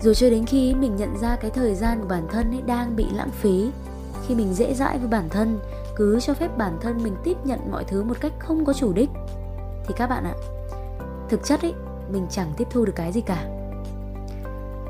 Rồi 0.00 0.14
cho 0.14 0.30
đến 0.30 0.46
khi 0.46 0.74
mình 0.74 0.96
nhận 0.96 1.16
ra 1.18 1.36
cái 1.36 1.50
thời 1.50 1.74
gian 1.74 2.00
của 2.00 2.08
bản 2.08 2.26
thân 2.30 2.50
ấy 2.50 2.62
đang 2.62 2.96
bị 2.96 3.06
lãng 3.14 3.30
phí, 3.30 3.70
khi 4.26 4.34
mình 4.34 4.54
dễ 4.54 4.74
dãi 4.74 4.98
với 4.98 5.08
bản 5.08 5.28
thân, 5.28 5.58
cứ 5.96 6.20
cho 6.20 6.34
phép 6.34 6.58
bản 6.58 6.78
thân 6.80 7.02
mình 7.02 7.16
tiếp 7.24 7.36
nhận 7.44 7.70
mọi 7.70 7.84
thứ 7.84 8.02
một 8.02 8.16
cách 8.20 8.32
không 8.38 8.64
có 8.64 8.72
chủ 8.72 8.92
đích, 8.92 9.10
thì 9.86 9.94
các 9.96 10.06
bạn 10.06 10.24
ạ, 10.24 10.34
thực 11.28 11.44
chất 11.44 11.62
ấy, 11.62 11.74
mình 12.12 12.26
chẳng 12.30 12.52
tiếp 12.56 12.68
thu 12.70 12.84
được 12.84 12.94
cái 12.96 13.12
gì 13.12 13.20
cả. 13.20 13.44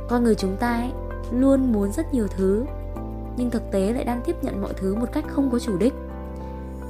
Con 0.08 0.24
người 0.24 0.34
chúng 0.34 0.56
ta 0.56 0.72
ấy 0.72 0.90
luôn 1.32 1.72
muốn 1.72 1.92
rất 1.92 2.14
nhiều 2.14 2.26
thứ, 2.36 2.64
nhưng 3.36 3.50
thực 3.50 3.62
tế 3.70 3.92
lại 3.92 4.04
đang 4.04 4.20
tiếp 4.24 4.36
nhận 4.42 4.62
mọi 4.62 4.72
thứ 4.76 4.94
một 4.94 5.08
cách 5.12 5.24
không 5.28 5.50
có 5.50 5.58
chủ 5.58 5.78
đích 5.78 5.94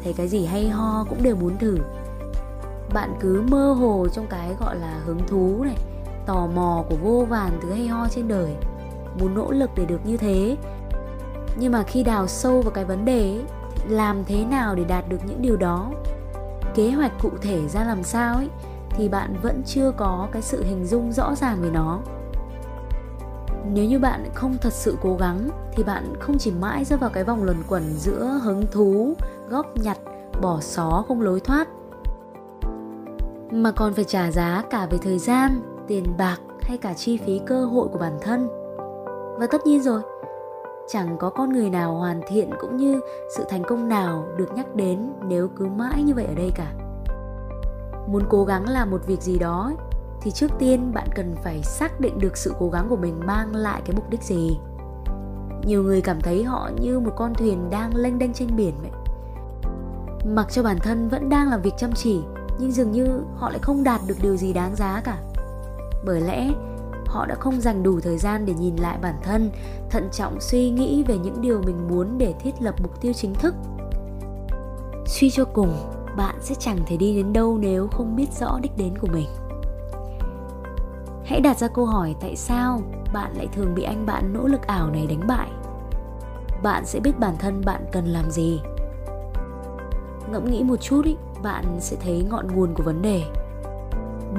thấy 0.05 0.13
cái 0.13 0.29
gì 0.29 0.45
hay 0.45 0.69
ho 0.69 1.05
cũng 1.09 1.23
đều 1.23 1.37
muốn 1.37 1.59
thử. 1.59 1.79
Bạn 2.95 3.15
cứ 3.21 3.43
mơ 3.51 3.73
hồ 3.73 4.07
trong 4.13 4.27
cái 4.27 4.55
gọi 4.61 4.77
là 4.77 5.01
hứng 5.05 5.21
thú 5.27 5.65
này 5.65 5.77
tò 6.27 6.47
mò 6.47 6.85
của 6.89 6.97
vô 6.97 7.27
vàn 7.29 7.59
thứ 7.63 7.71
hay 7.71 7.87
ho 7.87 8.09
trên 8.11 8.29
đời. 8.29 8.55
Muốn 9.21 9.35
nỗ 9.35 9.51
lực 9.51 9.71
để 9.77 9.85
được 9.85 10.07
như 10.07 10.17
thế. 10.17 10.57
Nhưng 11.59 11.73
mà 11.73 11.83
khi 11.83 12.03
đào 12.03 12.27
sâu 12.27 12.63
vào 12.63 12.71
cái 12.71 12.85
vấn 12.85 13.05
đề 13.05 13.21
ấy, 13.21 13.45
làm 13.89 14.25
thế 14.25 14.45
nào 14.45 14.75
để 14.75 14.85
đạt 14.85 15.09
được 15.09 15.19
những 15.27 15.43
điều 15.43 15.57
đó? 15.57 15.91
Kế 16.75 16.91
hoạch 16.91 17.13
cụ 17.23 17.31
thể 17.43 17.69
ra 17.69 17.85
làm 17.85 18.03
sao 18.03 18.35
ấy 18.35 18.49
thì 18.91 19.09
bạn 19.09 19.37
vẫn 19.43 19.63
chưa 19.67 19.93
có 19.97 20.29
cái 20.33 20.43
sự 20.43 20.65
hình 20.65 20.87
dung 20.87 21.13
rõ 21.13 21.35
ràng 21.35 21.59
về 21.63 21.71
nó. 21.71 22.01
Nếu 23.73 23.85
như 23.85 23.99
bạn 23.99 24.31
không 24.35 24.57
thật 24.61 24.73
sự 24.73 24.97
cố 25.03 25.17
gắng 25.17 25.51
thì 25.73 25.83
bạn 25.83 26.15
không 26.21 26.39
chỉ 26.39 26.51
mãi 26.51 26.85
rơi 26.85 26.99
vào 26.99 27.11
cái 27.11 27.25
vòng 27.25 27.45
luẩn 27.45 27.57
quẩn 27.69 27.83
giữa 27.97 28.41
hứng 28.43 28.67
thú 28.73 29.15
góp 29.51 29.67
nhặt, 29.77 29.99
bỏ 30.43 30.61
xó 30.61 31.05
không 31.09 31.21
lối 31.21 31.41
thoát. 31.41 31.69
Mà 33.51 33.71
còn 33.71 33.95
phải 33.95 34.05
trả 34.05 34.31
giá 34.31 34.63
cả 34.71 34.87
về 34.91 34.99
thời 34.99 35.19
gian, 35.19 35.61
tiền 35.87 36.05
bạc 36.19 36.39
hay 36.63 36.79
cả 36.79 36.95
chi 36.95 37.17
phí 37.17 37.41
cơ 37.47 37.65
hội 37.65 37.89
của 37.93 37.99
bản 37.99 38.19
thân. 38.23 38.49
Và 39.39 39.47
tất 39.47 39.67
nhiên 39.67 39.83
rồi, 39.83 40.03
chẳng 40.89 41.17
có 41.19 41.31
con 41.31 41.53
người 41.53 41.71
nào 41.71 41.95
hoàn 41.95 42.21
thiện 42.29 42.51
cũng 42.61 42.77
như 42.77 43.01
sự 43.37 43.45
thành 43.49 43.63
công 43.63 43.89
nào 43.89 44.27
được 44.37 44.55
nhắc 44.55 44.75
đến 44.75 45.13
nếu 45.23 45.49
cứ 45.57 45.67
mãi 45.67 46.03
như 46.03 46.15
vậy 46.15 46.25
ở 46.25 46.35
đây 46.35 46.53
cả. 46.55 46.73
Muốn 48.09 48.23
cố 48.29 48.45
gắng 48.45 48.69
làm 48.69 48.91
một 48.91 49.07
việc 49.07 49.23
gì 49.23 49.39
đó 49.39 49.73
thì 50.21 50.31
trước 50.31 50.51
tiên 50.59 50.93
bạn 50.95 51.09
cần 51.15 51.35
phải 51.43 51.63
xác 51.63 52.01
định 52.01 52.19
được 52.19 52.37
sự 52.37 52.55
cố 52.59 52.69
gắng 52.69 52.87
của 52.89 52.97
mình 52.97 53.21
mang 53.27 53.57
lại 53.57 53.83
cái 53.85 53.97
mục 53.97 54.11
đích 54.11 54.23
gì. 54.23 54.59
Nhiều 55.67 55.83
người 55.83 56.01
cảm 56.01 56.21
thấy 56.21 56.45
họ 56.45 56.71
như 56.81 57.01
một 57.01 57.13
con 57.17 57.35
thuyền 57.35 57.71
đang 57.71 57.95
lênh 57.95 58.19
đênh 58.19 58.33
trên 58.33 58.57
biển 58.57 58.75
vậy 58.83 58.91
mặc 60.35 60.47
cho 60.51 60.63
bản 60.63 60.79
thân 60.79 61.09
vẫn 61.09 61.29
đang 61.29 61.51
làm 61.51 61.63
việc 61.63 61.75
chăm 61.79 61.93
chỉ, 61.93 62.21
nhưng 62.59 62.73
dường 62.73 62.93
như 62.93 63.23
họ 63.37 63.51
lại 63.51 63.59
không 63.63 63.85
đạt 63.85 64.01
được 64.07 64.15
điều 64.23 64.37
gì 64.37 64.53
đáng 64.53 64.77
giá 64.77 65.01
cả. 65.05 65.19
Bởi 66.05 66.21
lẽ, 66.21 66.51
họ 67.07 67.27
đã 67.27 67.35
không 67.35 67.61
dành 67.61 67.83
đủ 67.83 68.01
thời 68.01 68.19
gian 68.19 68.47
để 68.47 68.55
nhìn 68.55 68.77
lại 68.77 68.99
bản 69.03 69.15
thân, 69.23 69.51
thận 69.91 70.09
trọng 70.13 70.41
suy 70.41 70.71
nghĩ 70.71 71.05
về 71.09 71.19
những 71.19 71.41
điều 71.41 71.63
mình 71.63 71.89
muốn 71.89 72.19
để 72.19 72.35
thiết 72.41 72.53
lập 72.61 72.75
mục 72.83 73.01
tiêu 73.01 73.13
chính 73.13 73.35
thức. 73.35 73.55
Suy 75.07 75.31
cho 75.31 75.45
cùng, 75.45 75.77
bạn 76.17 76.35
sẽ 76.41 76.55
chẳng 76.59 76.79
thể 76.87 76.97
đi 76.97 77.17
đến 77.17 77.33
đâu 77.33 77.59
nếu 77.59 77.89
không 77.89 78.17
biết 78.17 78.33
rõ 78.41 78.59
đích 78.63 78.77
đến 78.77 78.99
của 78.99 79.09
mình. 79.13 79.29
Hãy 81.25 81.41
đặt 81.41 81.59
ra 81.59 81.69
câu 81.69 81.87
hỏi 81.87 82.15
tại 82.21 82.37
sao 82.37 82.81
bạn 83.13 83.33
lại 83.37 83.49
thường 83.53 83.75
bị 83.75 83.83
anh 83.83 84.07
bạn 84.07 84.33
nỗ 84.33 84.47
lực 84.47 84.67
ảo 84.67 84.91
này 84.91 85.07
đánh 85.07 85.27
bại. 85.29 85.49
Bạn 86.63 86.87
sẽ 86.87 87.01
biết 87.01 87.19
bản 87.19 87.35
thân 87.39 87.63
bạn 87.65 87.85
cần 87.93 88.05
làm 88.05 88.31
gì 88.31 88.61
ngẫm 90.33 90.51
nghĩ 90.51 90.63
một 90.63 90.77
chút 90.77 91.05
ý, 91.05 91.17
bạn 91.43 91.65
sẽ 91.81 91.97
thấy 92.01 92.27
ngọn 92.31 92.47
nguồn 92.55 92.75
của 92.75 92.83
vấn 92.83 93.03
đề. 93.03 93.23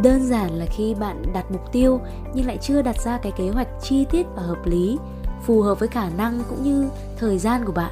Đơn 0.04 0.26
giản 0.26 0.52
là 0.52 0.66
khi 0.66 0.96
bạn 0.96 1.24
đặt 1.34 1.52
mục 1.52 1.72
tiêu 1.72 2.00
nhưng 2.34 2.48
lại 2.48 2.58
chưa 2.62 2.82
đặt 2.82 3.02
ra 3.02 3.18
cái 3.18 3.32
kế 3.32 3.50
hoạch 3.50 3.68
chi 3.82 4.06
tiết 4.06 4.28
và 4.36 4.42
hợp 4.42 4.66
lý 4.66 4.98
phù 5.44 5.62
hợp 5.62 5.80
với 5.80 5.90
khả 5.90 6.10
năng 6.10 6.42
cũng 6.50 6.64
như 6.64 6.90
thời 7.18 7.38
gian 7.38 7.66
của 7.66 7.72
bạn. 7.72 7.92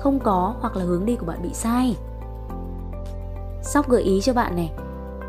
Không 0.00 0.20
có 0.20 0.54
hoặc 0.60 0.76
là 0.76 0.84
hướng 0.84 1.06
đi 1.06 1.16
của 1.16 1.26
bạn 1.26 1.42
bị 1.42 1.50
sai. 1.52 1.96
Sóc 3.62 3.88
gợi 3.88 4.02
ý 4.02 4.20
cho 4.20 4.32
bạn 4.32 4.56
này 4.56 4.72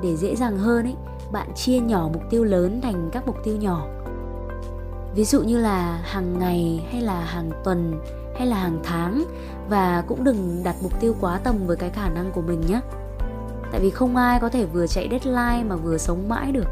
để 0.01 0.15
dễ 0.15 0.36
dàng 0.36 0.58
hơn 0.58 0.86
ấy 0.86 0.96
bạn 1.32 1.53
chia 1.55 1.79
nhỏ 1.79 2.10
mục 2.13 2.24
tiêu 2.29 2.43
lớn 2.43 2.82
thành 2.82 3.10
các 3.12 3.27
mục 3.27 3.36
tiêu 3.43 3.58
nhỏ. 3.58 3.88
Ví 5.15 5.23
dụ 5.23 5.41
như 5.41 5.58
là 5.58 5.99
hàng 6.04 6.39
ngày 6.39 6.88
hay 6.91 7.02
là 7.02 7.19
hàng 7.19 7.52
tuần 7.63 8.02
hay 8.36 8.48
là 8.48 8.56
hàng 8.56 8.80
tháng 8.84 9.24
và 9.69 10.04
cũng 10.08 10.24
đừng 10.24 10.62
đặt 10.63 10.76
mục 10.82 11.00
tiêu 11.00 11.15
quá 11.22 11.39
tầm 11.43 11.67
với 11.67 11.78
cái 11.78 11.89
khả 11.89 12.10
năng 12.10 12.32
của 12.32 12.41
mình 12.41 12.62
nhé 12.62 12.80
tại 13.72 13.82
vì 13.82 13.89
không 13.89 14.15
ai 14.15 14.39
có 14.39 14.50
thể 14.50 14.65
vừa 14.65 14.88
chạy 14.88 15.08
deadline 15.12 15.63
mà 15.69 15.76
vừa 15.76 15.98
sống 15.98 16.30
mãi 16.30 16.52
được 16.52 16.67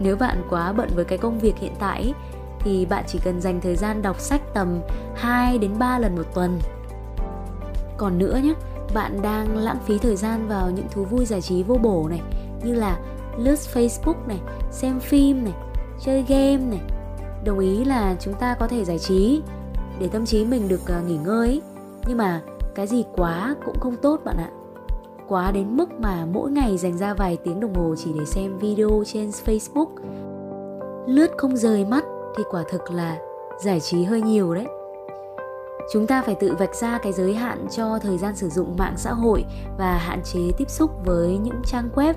nếu 0.00 0.16
bạn 0.16 0.42
quá 0.50 0.72
bận 0.72 0.88
với 0.94 1.04
cái 1.04 1.18
công 1.18 1.38
việc 1.38 1.58
hiện 1.58 1.74
tại 1.78 2.14
thì 2.60 2.86
bạn 2.86 3.04
chỉ 3.06 3.18
cần 3.24 3.40
dành 3.40 3.60
thời 3.60 3.76
gian 3.76 4.02
đọc 4.02 4.20
sách 4.20 4.40
tầm 4.54 4.80
2 5.14 5.58
đến 5.58 5.78
3 5.78 5.98
lần 5.98 6.16
một 6.16 6.34
tuần. 6.34 6.58
Còn 7.96 8.18
nữa 8.18 8.40
nhé, 8.42 8.54
bạn 8.94 9.22
đang 9.22 9.56
lãng 9.56 9.78
phí 9.86 9.98
thời 9.98 10.16
gian 10.16 10.48
vào 10.48 10.70
những 10.70 10.86
thú 10.90 11.04
vui 11.04 11.26
giải 11.26 11.40
trí 11.40 11.62
vô 11.62 11.74
bổ 11.74 12.08
này 12.08 12.20
như 12.64 12.74
là 12.74 12.98
lướt 13.36 13.58
Facebook 13.74 14.26
này, 14.26 14.38
xem 14.70 15.00
phim 15.00 15.44
này, 15.44 15.54
chơi 16.00 16.24
game 16.28 16.56
này. 16.56 16.80
Đồng 17.44 17.58
ý 17.58 17.84
là 17.84 18.16
chúng 18.20 18.34
ta 18.34 18.54
có 18.54 18.68
thể 18.68 18.84
giải 18.84 18.98
trí 18.98 19.42
để 20.00 20.08
tâm 20.08 20.26
trí 20.26 20.44
mình 20.44 20.68
được 20.68 20.80
uh, 20.98 21.06
nghỉ 21.06 21.16
ngơi 21.16 21.62
nhưng 22.06 22.18
mà 22.18 22.40
cái 22.74 22.86
gì 22.86 23.04
quá 23.16 23.56
cũng 23.64 23.80
không 23.80 23.96
tốt 23.96 24.20
bạn 24.24 24.36
ạ. 24.36 24.50
Quá 25.28 25.50
đến 25.50 25.76
mức 25.76 26.00
mà 26.00 26.26
mỗi 26.32 26.50
ngày 26.50 26.78
dành 26.78 26.98
ra 26.98 27.14
vài 27.14 27.38
tiếng 27.44 27.60
đồng 27.60 27.74
hồ 27.74 27.94
chỉ 27.98 28.12
để 28.18 28.24
xem 28.24 28.58
video 28.58 29.02
trên 29.06 29.30
Facebook. 29.30 29.88
Lướt 31.06 31.30
không 31.38 31.56
rời 31.56 31.84
mắt 31.84 32.04
thì 32.36 32.44
quả 32.50 32.62
thực 32.70 32.90
là 32.90 33.18
giải 33.64 33.80
trí 33.80 34.04
hơi 34.04 34.22
nhiều 34.22 34.54
đấy. 34.54 34.66
Chúng 35.92 36.06
ta 36.06 36.22
phải 36.22 36.34
tự 36.34 36.54
vạch 36.58 36.74
ra 36.74 36.98
cái 36.98 37.12
giới 37.12 37.34
hạn 37.34 37.66
cho 37.76 37.98
thời 37.98 38.18
gian 38.18 38.36
sử 38.36 38.48
dụng 38.48 38.76
mạng 38.76 38.94
xã 38.96 39.12
hội 39.12 39.44
và 39.78 39.96
hạn 39.96 40.20
chế 40.24 40.40
tiếp 40.58 40.70
xúc 40.70 40.90
với 41.04 41.38
những 41.38 41.62
trang 41.66 41.88
web 41.94 42.14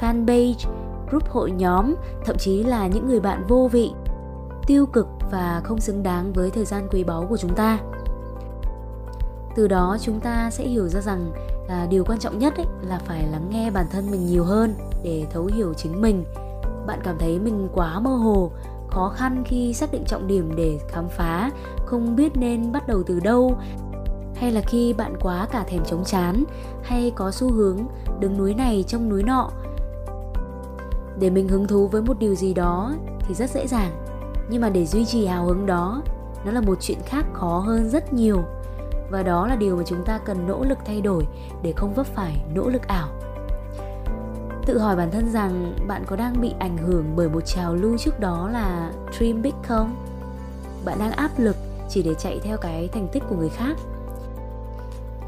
fanpage 0.00 0.70
group 1.10 1.28
hội 1.30 1.50
nhóm 1.50 1.94
thậm 2.24 2.36
chí 2.38 2.62
là 2.62 2.86
những 2.86 3.08
người 3.08 3.20
bạn 3.20 3.44
vô 3.48 3.68
vị 3.72 3.90
tiêu 4.66 4.86
cực 4.86 5.06
và 5.30 5.60
không 5.64 5.80
xứng 5.80 6.02
đáng 6.02 6.32
với 6.32 6.50
thời 6.50 6.64
gian 6.64 6.88
quý 6.90 7.04
báu 7.04 7.26
của 7.26 7.36
chúng 7.36 7.54
ta. 7.54 7.78
Từ 9.56 9.68
đó 9.68 9.96
chúng 10.00 10.20
ta 10.20 10.50
sẽ 10.50 10.64
hiểu 10.64 10.88
ra 10.88 11.00
rằng 11.00 11.32
à, 11.68 11.86
điều 11.90 12.04
quan 12.04 12.18
trọng 12.18 12.38
nhất 12.38 12.56
ấy 12.56 12.66
là 12.82 12.98
phải 12.98 13.26
lắng 13.26 13.48
nghe 13.50 13.70
bản 13.70 13.86
thân 13.90 14.10
mình 14.10 14.26
nhiều 14.26 14.44
hơn 14.44 14.74
để 15.02 15.26
thấu 15.30 15.46
hiểu 15.46 15.74
chính 15.74 16.00
mình. 16.00 16.24
Bạn 16.86 17.00
cảm 17.04 17.18
thấy 17.18 17.38
mình 17.38 17.68
quá 17.74 18.00
mơ 18.00 18.10
hồ 18.10 18.50
khó 18.90 19.12
khăn 19.16 19.42
khi 19.46 19.74
xác 19.74 19.92
định 19.92 20.04
trọng 20.06 20.26
điểm 20.26 20.52
để 20.56 20.78
khám 20.88 21.08
phá 21.08 21.50
không 21.86 22.16
biết 22.16 22.36
nên 22.36 22.72
bắt 22.72 22.86
đầu 22.86 23.02
từ 23.06 23.20
đâu 23.20 23.58
hay 24.34 24.52
là 24.52 24.60
khi 24.60 24.92
bạn 24.92 25.14
quá 25.20 25.48
cả 25.50 25.64
thèm 25.68 25.84
chống 25.84 26.04
chán 26.04 26.44
hay 26.82 27.12
có 27.14 27.30
xu 27.30 27.52
hướng 27.52 27.78
đứng 28.20 28.38
núi 28.38 28.54
này 28.54 28.84
trong 28.88 29.08
núi 29.08 29.22
nọ. 29.22 29.50
Để 31.18 31.30
mình 31.30 31.48
hứng 31.48 31.66
thú 31.66 31.88
với 31.88 32.02
một 32.02 32.18
điều 32.18 32.34
gì 32.34 32.54
đó 32.54 32.92
thì 33.20 33.34
rất 33.34 33.50
dễ 33.50 33.66
dàng 33.66 34.05
nhưng 34.48 34.60
mà 34.62 34.70
để 34.70 34.86
duy 34.86 35.04
trì 35.04 35.26
hào 35.26 35.44
hứng 35.44 35.66
đó, 35.66 36.02
nó 36.44 36.52
là 36.52 36.60
một 36.60 36.78
chuyện 36.80 36.98
khác 37.06 37.26
khó 37.32 37.58
hơn 37.58 37.90
rất 37.90 38.12
nhiều. 38.12 38.42
Và 39.10 39.22
đó 39.22 39.46
là 39.46 39.56
điều 39.56 39.76
mà 39.76 39.82
chúng 39.86 40.04
ta 40.04 40.18
cần 40.18 40.46
nỗ 40.46 40.64
lực 40.64 40.78
thay 40.84 41.00
đổi 41.00 41.26
để 41.62 41.72
không 41.76 41.94
vấp 41.94 42.06
phải 42.06 42.44
nỗ 42.54 42.68
lực 42.68 42.88
ảo. 42.88 43.08
Tự 44.66 44.78
hỏi 44.78 44.96
bản 44.96 45.10
thân 45.10 45.32
rằng 45.32 45.74
bạn 45.88 46.04
có 46.06 46.16
đang 46.16 46.40
bị 46.40 46.54
ảnh 46.58 46.78
hưởng 46.78 47.04
bởi 47.16 47.28
một 47.28 47.40
trào 47.40 47.74
lưu 47.74 47.98
trước 47.98 48.20
đó 48.20 48.48
là 48.52 48.92
dream 49.18 49.42
big 49.42 49.54
không? 49.68 49.96
Bạn 50.84 50.98
đang 50.98 51.12
áp 51.12 51.30
lực 51.38 51.56
chỉ 51.88 52.02
để 52.02 52.14
chạy 52.14 52.40
theo 52.42 52.56
cái 52.56 52.88
thành 52.92 53.08
tích 53.12 53.22
của 53.28 53.36
người 53.36 53.48
khác. 53.48 53.76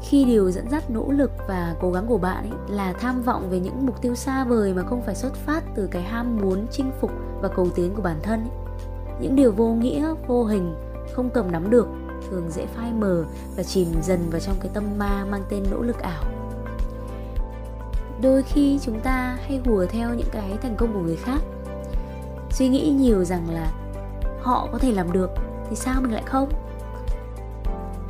Khi 0.01 0.25
điều 0.25 0.51
dẫn 0.51 0.69
dắt 0.69 0.89
nỗ 0.89 1.11
lực 1.11 1.31
và 1.47 1.75
cố 1.81 1.91
gắng 1.91 2.07
của 2.07 2.17
bạn 2.17 2.49
ấy 2.51 2.75
là 2.75 2.93
tham 2.93 3.21
vọng 3.21 3.49
về 3.49 3.59
những 3.59 3.85
mục 3.85 4.01
tiêu 4.01 4.15
xa 4.15 4.43
vời 4.43 4.73
mà 4.73 4.83
không 4.83 5.01
phải 5.01 5.15
xuất 5.15 5.33
phát 5.33 5.63
từ 5.75 5.87
cái 5.91 6.01
ham 6.01 6.37
muốn 6.37 6.67
chinh 6.71 6.91
phục 7.01 7.11
và 7.41 7.47
cầu 7.47 7.67
tiến 7.75 7.95
của 7.95 8.01
bản 8.01 8.19
thân 8.23 8.39
ấy 8.39 8.68
những 9.21 9.35
điều 9.35 9.51
vô 9.51 9.67
nghĩa, 9.67 10.13
vô 10.27 10.43
hình, 10.43 10.75
không 11.13 11.29
cầm 11.29 11.51
nắm 11.51 11.69
được, 11.69 11.87
thường 12.29 12.49
dễ 12.49 12.65
phai 12.65 12.93
mờ 12.93 13.25
và 13.55 13.63
chìm 13.63 13.87
dần 14.03 14.29
vào 14.29 14.39
trong 14.39 14.55
cái 14.59 14.71
tâm 14.73 14.83
ma 14.97 15.25
mang 15.31 15.43
tên 15.49 15.63
nỗ 15.71 15.81
lực 15.81 15.99
ảo. 15.99 16.23
Đôi 18.21 18.43
khi 18.43 18.79
chúng 18.81 18.99
ta 18.99 19.37
hay 19.47 19.61
hùa 19.65 19.85
theo 19.85 20.13
những 20.13 20.29
cái 20.31 20.57
thành 20.61 20.75
công 20.77 20.93
của 20.93 20.99
người 20.99 21.15
khác. 21.15 21.39
Suy 22.51 22.69
nghĩ 22.69 22.89
nhiều 22.89 23.23
rằng 23.23 23.49
là 23.49 23.71
họ 24.41 24.67
có 24.71 24.77
thể 24.77 24.91
làm 24.91 25.11
được 25.11 25.29
thì 25.69 25.75
sao 25.75 26.01
mình 26.01 26.13
lại 26.13 26.23
không? 26.25 26.49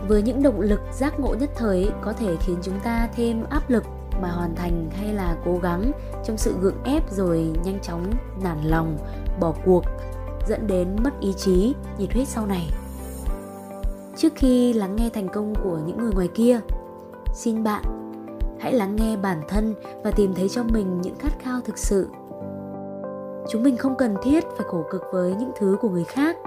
Với 0.08 0.22
những 0.22 0.44
động 0.44 0.62
lực 0.62 0.82
giác 0.94 1.20
ngộ 1.20 1.36
nhất 1.40 1.50
thời, 1.56 1.92
có 2.02 2.14
thể 2.14 2.36
khiến 2.40 2.58
chúng 2.62 2.80
ta 2.84 3.10
thêm 3.16 3.44
áp 3.50 3.70
lực 3.70 3.84
mà 4.22 4.32
hoàn 4.32 4.56
thành 4.56 4.90
hay 4.98 5.14
là 5.14 5.36
cố 5.46 5.58
gắng 5.58 5.92
trong 6.24 6.38
sự 6.38 6.56
gượng 6.62 6.84
ép 6.84 7.12
rồi 7.12 7.52
nhanh 7.64 7.80
chóng 7.80 8.12
nản 8.44 8.64
lòng, 8.64 8.98
bỏ 9.40 9.54
cuộc 9.66 9.84
dẫn 10.50 10.68
đến 10.68 10.96
mất 11.04 11.20
ý 11.20 11.34
chí 11.34 11.76
nhiệt 11.98 12.14
huyết 12.14 12.28
sau 12.28 12.46
này. 12.46 12.70
Trước 14.16 14.34
khi 14.36 14.74
lắng 14.74 14.96
nghe 14.96 15.10
thành 15.10 15.28
công 15.30 15.54
của 15.64 15.80
những 15.86 15.98
người 15.98 16.12
ngoài 16.14 16.28
kia, 16.28 16.60
xin 17.34 17.64
bạn 17.64 17.84
hãy 18.60 18.74
lắng 18.74 18.96
nghe 18.96 19.18
bản 19.18 19.42
thân 19.48 19.76
và 20.04 20.12
tìm 20.12 20.34
thấy 20.34 20.50
cho 20.50 20.64
mình 20.64 21.02
những 21.02 21.16
khát 21.20 21.40
khao 21.40 21.60
thực 21.66 21.78
sự. 21.78 22.08
Chúng 23.50 23.64
mình 23.64 23.78
không 23.78 23.96
cần 23.98 24.16
thiết 24.24 24.44
phải 24.58 24.66
khổ 24.70 24.84
cực 24.90 25.04
với 25.14 25.36
những 25.40 25.52
thứ 25.60 25.78
của 25.82 25.90
người 25.90 26.04
khác, 26.04 26.38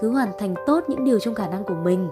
cứ 0.00 0.10
hoàn 0.10 0.28
thành 0.38 0.54
tốt 0.66 0.84
những 0.88 1.04
điều 1.04 1.18
trong 1.18 1.34
khả 1.34 1.48
năng 1.48 1.64
của 1.64 1.74
mình. 1.74 2.10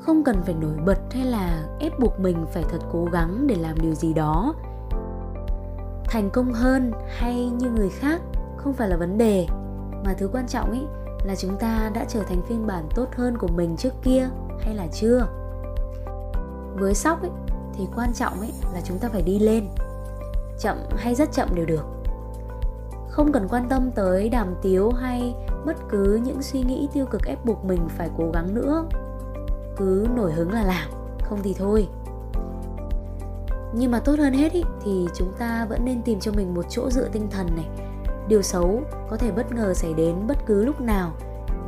Không 0.00 0.24
cần 0.24 0.36
phải 0.42 0.54
nổi 0.54 0.74
bật 0.86 0.98
hay 1.10 1.26
là 1.26 1.64
ép 1.80 1.98
buộc 1.98 2.20
mình 2.20 2.46
phải 2.52 2.64
thật 2.70 2.78
cố 2.92 3.04
gắng 3.12 3.46
để 3.46 3.54
làm 3.54 3.80
điều 3.80 3.94
gì 3.94 4.12
đó. 4.12 4.54
Thành 6.04 6.30
công 6.32 6.52
hơn 6.52 6.92
hay 7.08 7.50
như 7.50 7.70
người 7.70 7.88
khác 7.88 8.20
không 8.56 8.72
phải 8.72 8.88
là 8.88 8.96
vấn 8.96 9.18
đề 9.18 9.46
mà 10.04 10.14
thứ 10.18 10.28
quan 10.32 10.46
trọng 10.48 10.70
ấy 10.70 10.86
là 11.24 11.36
chúng 11.36 11.56
ta 11.58 11.90
đã 11.94 12.04
trở 12.08 12.22
thành 12.22 12.42
phiên 12.48 12.66
bản 12.66 12.88
tốt 12.94 13.06
hơn 13.16 13.38
của 13.38 13.48
mình 13.48 13.76
trước 13.76 13.92
kia 14.02 14.28
hay 14.60 14.74
là 14.74 14.86
chưa? 14.92 15.26
Với 16.74 16.94
sóc 16.94 17.22
ấy, 17.22 17.30
thì 17.74 17.86
quan 17.96 18.12
trọng 18.12 18.40
ấy 18.40 18.52
là 18.74 18.80
chúng 18.84 18.98
ta 18.98 19.08
phải 19.08 19.22
đi 19.22 19.38
lên. 19.38 19.68
Chậm 20.58 20.76
hay 20.96 21.14
rất 21.14 21.32
chậm 21.32 21.48
đều 21.54 21.66
được. 21.66 21.84
Không 23.08 23.32
cần 23.32 23.48
quan 23.48 23.68
tâm 23.68 23.90
tới 23.90 24.28
đàm 24.28 24.54
tiếu 24.62 24.90
hay 24.90 25.34
bất 25.66 25.76
cứ 25.90 26.20
những 26.24 26.42
suy 26.42 26.62
nghĩ 26.62 26.88
tiêu 26.92 27.06
cực 27.06 27.24
ép 27.24 27.44
buộc 27.44 27.64
mình 27.64 27.88
phải 27.88 28.10
cố 28.18 28.30
gắng 28.32 28.54
nữa. 28.54 28.84
Cứ 29.76 30.06
nổi 30.14 30.32
hứng 30.32 30.52
là 30.52 30.62
làm 30.62 30.88
không 31.22 31.38
thì 31.42 31.54
thôi. 31.58 31.88
Nhưng 33.74 33.90
mà 33.90 34.00
tốt 34.00 34.18
hơn 34.18 34.32
hết 34.32 34.52
ý, 34.52 34.64
thì 34.84 35.06
chúng 35.14 35.32
ta 35.38 35.66
vẫn 35.68 35.84
nên 35.84 36.02
tìm 36.02 36.20
cho 36.20 36.32
mình 36.32 36.54
một 36.54 36.64
chỗ 36.68 36.90
dựa 36.90 37.08
tinh 37.08 37.28
thần 37.30 37.46
này 37.56 37.66
điều 38.28 38.42
xấu 38.42 38.82
có 39.10 39.16
thể 39.16 39.30
bất 39.32 39.52
ngờ 39.52 39.74
xảy 39.74 39.94
đến 39.94 40.14
bất 40.26 40.36
cứ 40.46 40.64
lúc 40.64 40.80
nào. 40.80 41.12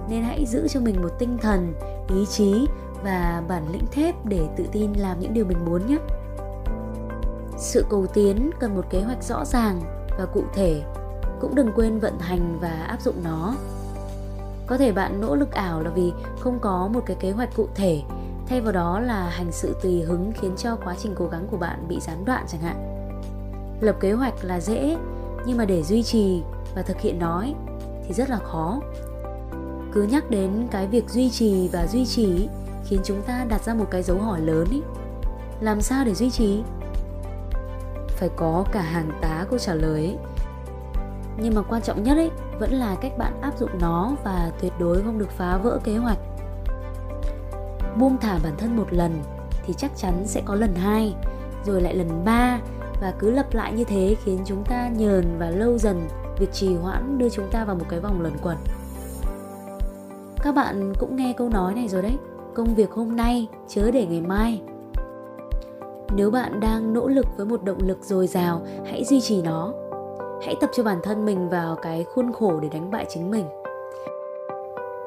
Nên 0.09 0.23
hãy 0.23 0.47
giữ 0.47 0.69
cho 0.69 0.81
mình 0.81 1.03
một 1.03 1.11
tinh 1.19 1.39
thần, 1.39 1.75
ý 2.09 2.27
chí 2.27 2.67
và 3.05 3.43
bản 3.49 3.73
lĩnh 3.73 3.87
thép 3.93 4.27
để 4.27 4.49
tự 4.57 4.65
tin 4.73 4.93
làm 4.93 5.21
những 5.21 5.35
điều 5.35 5.45
mình 5.45 5.65
muốn 5.65 5.87
nhé. 5.87 5.99
Sự 7.59 7.85
cầu 7.91 8.07
tiến 8.07 8.51
cần 8.61 8.75
một 8.75 8.91
kế 8.91 9.03
hoạch 9.03 9.23
rõ 9.23 9.45
ràng 9.45 9.81
và 10.19 10.27
cụ 10.27 10.43
thể, 10.55 10.83
cũng 11.41 11.55
đừng 11.55 11.73
quên 11.75 11.99
vận 11.99 12.19
hành 12.19 12.59
và 12.61 12.71
áp 12.71 13.01
dụng 13.01 13.17
nó. 13.25 13.55
Có 14.67 14.79
thể 14.79 14.93
bạn 14.93 15.21
nỗ 15.21 15.37
lực 15.37 15.53
ảo 15.53 15.81
là 15.81 15.91
vì 15.91 16.13
không 16.41 16.59
có 16.59 16.89
một 16.93 17.01
cái 17.07 17.17
kế 17.21 17.31
hoạch 17.31 17.57
cụ 17.57 17.69
thể, 17.75 18.03
thay 18.47 18.61
vào 18.61 18.73
đó 18.73 19.01
là 19.01 19.29
hành 19.29 19.53
sự 19.53 19.77
tùy 19.83 20.03
hứng 20.03 20.33
khiến 20.41 20.53
cho 20.57 20.77
quá 20.77 20.95
trình 20.99 21.15
cố 21.19 21.27
gắng 21.27 21.47
của 21.51 21.57
bạn 21.57 21.89
bị 21.89 22.01
gián 22.01 22.25
đoạn 22.25 22.45
chẳng 22.49 22.61
hạn. 22.61 22.77
Lập 23.81 23.97
kế 24.01 24.13
hoạch 24.13 24.35
là 24.45 24.61
dễ 24.61 24.97
nhưng 25.47 25.59
mà 25.59 25.65
để 25.65 25.83
duy 25.83 26.03
trì 26.03 26.43
và 26.75 26.83
thực 26.83 27.01
hiện 27.01 27.19
nó 27.19 27.45
thì 28.07 28.15
rất 28.15 28.31
là 28.31 28.39
khó. 28.39 28.81
Cứ 29.93 30.03
nhắc 30.03 30.31
đến 30.31 30.69
cái 30.71 30.87
việc 30.87 31.09
duy 31.09 31.31
trì 31.31 31.69
và 31.73 31.87
duy 31.87 32.07
trì 32.07 32.49
khiến 32.85 33.01
chúng 33.05 33.23
ta 33.23 33.45
đặt 33.49 33.63
ra 33.63 33.75
một 33.75 33.87
cái 33.91 34.03
dấu 34.03 34.19
hỏi 34.19 34.41
lớn 34.41 34.67
ý. 34.71 34.83
Làm 35.61 35.81
sao 35.81 36.05
để 36.05 36.15
duy 36.15 36.31
trì? 36.31 36.63
Phải 38.09 38.29
có 38.37 38.65
cả 38.73 38.83
hàng 38.83 39.11
tá 39.21 39.47
câu 39.51 39.59
trả 39.59 39.75
lời 39.75 40.01
ấy. 40.01 40.17
nhưng 41.39 41.55
mà 41.55 41.63
quan 41.63 41.83
trọng 41.83 42.03
nhất 42.03 42.17
ấy 42.17 42.31
vẫn 42.59 42.73
là 42.73 42.95
cách 43.01 43.13
bạn 43.19 43.41
áp 43.41 43.59
dụng 43.59 43.79
nó 43.81 44.13
và 44.25 44.53
tuyệt 44.61 44.73
đối 44.79 45.03
không 45.03 45.19
được 45.19 45.31
phá 45.31 45.57
vỡ 45.57 45.81
kế 45.85 45.97
hoạch. 45.97 46.19
Buông 47.99 48.17
thả 48.21 48.39
bản 48.43 48.53
thân 48.59 48.77
một 48.77 48.87
lần 48.91 49.23
thì 49.67 49.75
chắc 49.75 49.97
chắn 49.97 50.23
sẽ 50.27 50.43
có 50.45 50.55
lần 50.55 50.75
hai, 50.75 51.15
rồi 51.65 51.81
lại 51.81 51.95
lần 51.95 52.25
ba 52.25 52.59
và 53.05 53.13
cứ 53.19 53.31
lặp 53.31 53.55
lại 53.55 53.73
như 53.73 53.85
thế 53.85 54.17
khiến 54.25 54.39
chúng 54.45 54.65
ta 54.65 54.89
nhờn 54.89 55.25
và 55.39 55.51
lâu 55.51 55.79
dần. 55.79 56.09
Việc 56.39 56.53
trì 56.53 56.75
hoãn 56.75 57.19
đưa 57.19 57.29
chúng 57.29 57.51
ta 57.51 57.65
vào 57.65 57.77
một 57.77 57.85
cái 57.89 58.01
vòng 58.01 58.21
luẩn 58.21 58.35
quẩn. 58.43 58.57
Các 60.43 60.55
bạn 60.55 60.93
cũng 60.99 61.17
nghe 61.17 61.35
câu 61.37 61.49
nói 61.49 61.75
này 61.75 61.89
rồi 61.89 62.03
đấy. 62.03 62.19
Công 62.55 62.75
việc 62.75 62.93
hôm 62.93 63.17
nay, 63.17 63.49
chớ 63.69 63.91
để 63.91 64.07
ngày 64.07 64.21
mai. 64.21 64.63
Nếu 66.17 66.31
bạn 66.31 66.61
đang 66.61 66.93
nỗ 66.93 67.09
lực 67.09 67.27
với 67.37 67.47
một 67.47 67.65
động 67.65 67.79
lực 67.83 67.99
dồi 68.03 68.27
dào, 68.27 68.63
hãy 68.87 69.05
duy 69.05 69.21
trì 69.21 69.43
nó. 69.43 69.73
Hãy 70.43 70.55
tập 70.61 70.71
cho 70.73 70.83
bản 70.83 70.99
thân 71.03 71.25
mình 71.25 71.49
vào 71.49 71.77
cái 71.77 72.05
khuôn 72.05 72.33
khổ 72.33 72.61
để 72.61 72.69
đánh 72.69 72.91
bại 72.91 73.07
chính 73.09 73.31
mình. 73.31 73.45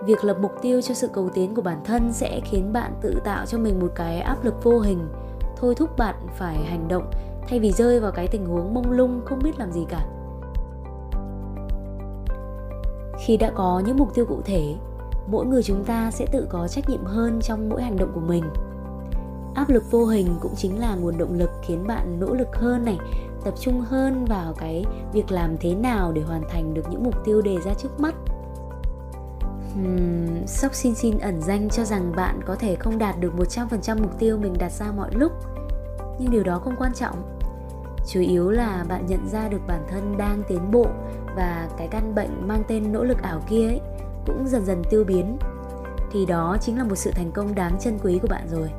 Việc 0.04 0.24
lập 0.24 0.38
mục 0.42 0.52
tiêu 0.62 0.82
cho 0.82 0.94
sự 0.94 1.10
cầu 1.14 1.30
tiến 1.34 1.56
của 1.56 1.62
bản 1.62 1.82
thân 1.86 2.14
sẽ 2.14 2.42
khiến 2.44 2.74
bạn 2.74 2.92
tự 3.02 3.22
tạo 3.24 3.46
cho 3.46 3.58
mình 3.58 3.80
một 3.80 3.92
cái 3.96 4.20
áp 4.20 4.46
lực 4.46 4.64
vô 4.64 4.80
hình. 4.80 5.00
Thôi 5.56 5.76
thúc 5.76 5.98
bạn 5.98 6.16
phải 6.38 6.56
hành 6.56 6.88
động 6.88 7.12
thay 7.48 7.60
vì 7.60 7.72
rơi 7.72 8.00
vào 8.00 8.12
cái 8.12 8.28
tình 8.28 8.46
huống 8.46 8.74
mông 8.74 8.92
lung 8.92 9.22
không 9.26 9.40
biết 9.44 9.60
làm 9.60 9.72
gì 9.72 9.86
cả. 9.90 10.06
Khi 13.20 13.38
đã 13.38 13.52
có 13.56 13.82
những 13.86 13.98
mục 13.98 14.14
tiêu 14.14 14.26
cụ 14.26 14.42
thể 14.46 14.76
mỗi 15.28 15.46
người 15.46 15.64
chúng 15.64 15.84
ta 15.84 16.12
sẽ 16.12 16.26
tự 16.32 16.48
có 16.50 16.68
trách 16.68 16.90
nhiệm 16.90 17.06
hơn 17.06 17.40
trong 17.42 17.70
mỗi 17.70 17.84
hành 17.84 17.98
động 17.98 18.12
của 18.14 18.22
mình. 18.22 18.44
Áp 19.56 19.70
lực 19.70 19.92
vô 19.92 20.06
hình 20.06 20.36
cũng 20.42 20.56
chính 20.56 20.80
là 20.80 20.96
nguồn 20.96 21.18
động 21.18 21.34
lực 21.34 21.50
khiến 21.62 21.88
bạn 21.88 22.20
nỗ 22.20 22.34
lực 22.34 22.56
hơn 22.56 22.86
này 22.86 22.98
tập 23.44 23.54
trung 23.60 23.82
hơn 23.82 24.26
vào 24.26 24.54
cái 24.54 24.86
việc 25.14 25.32
làm 25.32 25.58
thế 25.58 25.76
nào 25.76 26.12
để 26.12 26.22
hoàn 26.22 26.42
thành 26.50 26.74
được 26.74 26.82
những 26.92 27.04
mục 27.04 27.26
tiêu 27.26 27.42
đề 27.42 27.58
ra 27.66 27.74
trước 27.74 28.00
mắt. 28.00 28.16
Hmm, 29.74 30.48
Sóc 30.48 30.74
xin 30.74 30.96
xin 30.96 31.18
ẩn 31.18 31.42
danh 31.42 31.70
cho 31.70 31.84
rằng 31.84 32.12
bạn 32.16 32.40
có 32.46 32.56
thể 32.56 32.76
không 32.76 32.98
đạt 32.98 33.20
được 33.20 33.34
100% 33.38 34.02
mục 34.02 34.20
tiêu 34.20 34.38
mình 34.38 34.54
đặt 34.60 34.72
ra 34.72 34.92
mọi 34.92 35.10
lúc. 35.14 35.32
Nhưng 36.20 36.32
điều 36.32 36.44
đó 36.44 36.60
không 36.64 36.76
quan 36.78 36.94
trọng. 36.94 37.38
Chủ 38.08 38.20
yếu 38.20 38.50
là 38.50 38.86
bạn 38.90 39.06
nhận 39.06 39.30
ra 39.30 39.48
được 39.48 39.62
bản 39.68 39.86
thân 39.90 40.18
đang 40.18 40.44
tiến 40.48 40.72
bộ 40.72 40.88
Và 41.36 41.70
cái 41.78 41.88
căn 41.88 42.16
bệnh 42.16 42.48
mang 42.48 42.64
tên 42.68 42.92
nỗ 42.92 43.04
lực 43.04 43.22
ảo 43.22 43.42
kia 43.50 43.68
ấy 43.68 43.82
cũng 44.26 44.48
dần 44.48 44.66
dần 44.66 44.82
tiêu 44.90 45.04
biến. 45.04 45.38
Thì 46.12 46.26
đó 46.26 46.58
chính 46.62 46.78
là 46.78 46.84
một 46.84 46.96
sự 46.96 47.12
thành 47.12 47.32
công 47.32 47.56
đáng 47.56 47.80
trân 47.80 48.00
quý 48.04 48.20
của 48.22 48.28
bạn 48.28 48.48
rồi. 48.52 48.70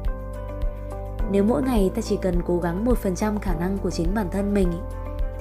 Nếu 1.31 1.45
mỗi 1.45 1.63
ngày 1.63 1.91
ta 1.95 2.03
chỉ 2.03 2.19
cần 2.23 2.43
cố 2.47 2.59
gắng 2.59 2.85
1% 2.85 3.39
khả 3.39 3.55
năng 3.55 3.79
của 3.79 3.91
chính 3.91 4.15
bản 4.15 4.27
thân 4.31 4.55
mình 4.55 4.73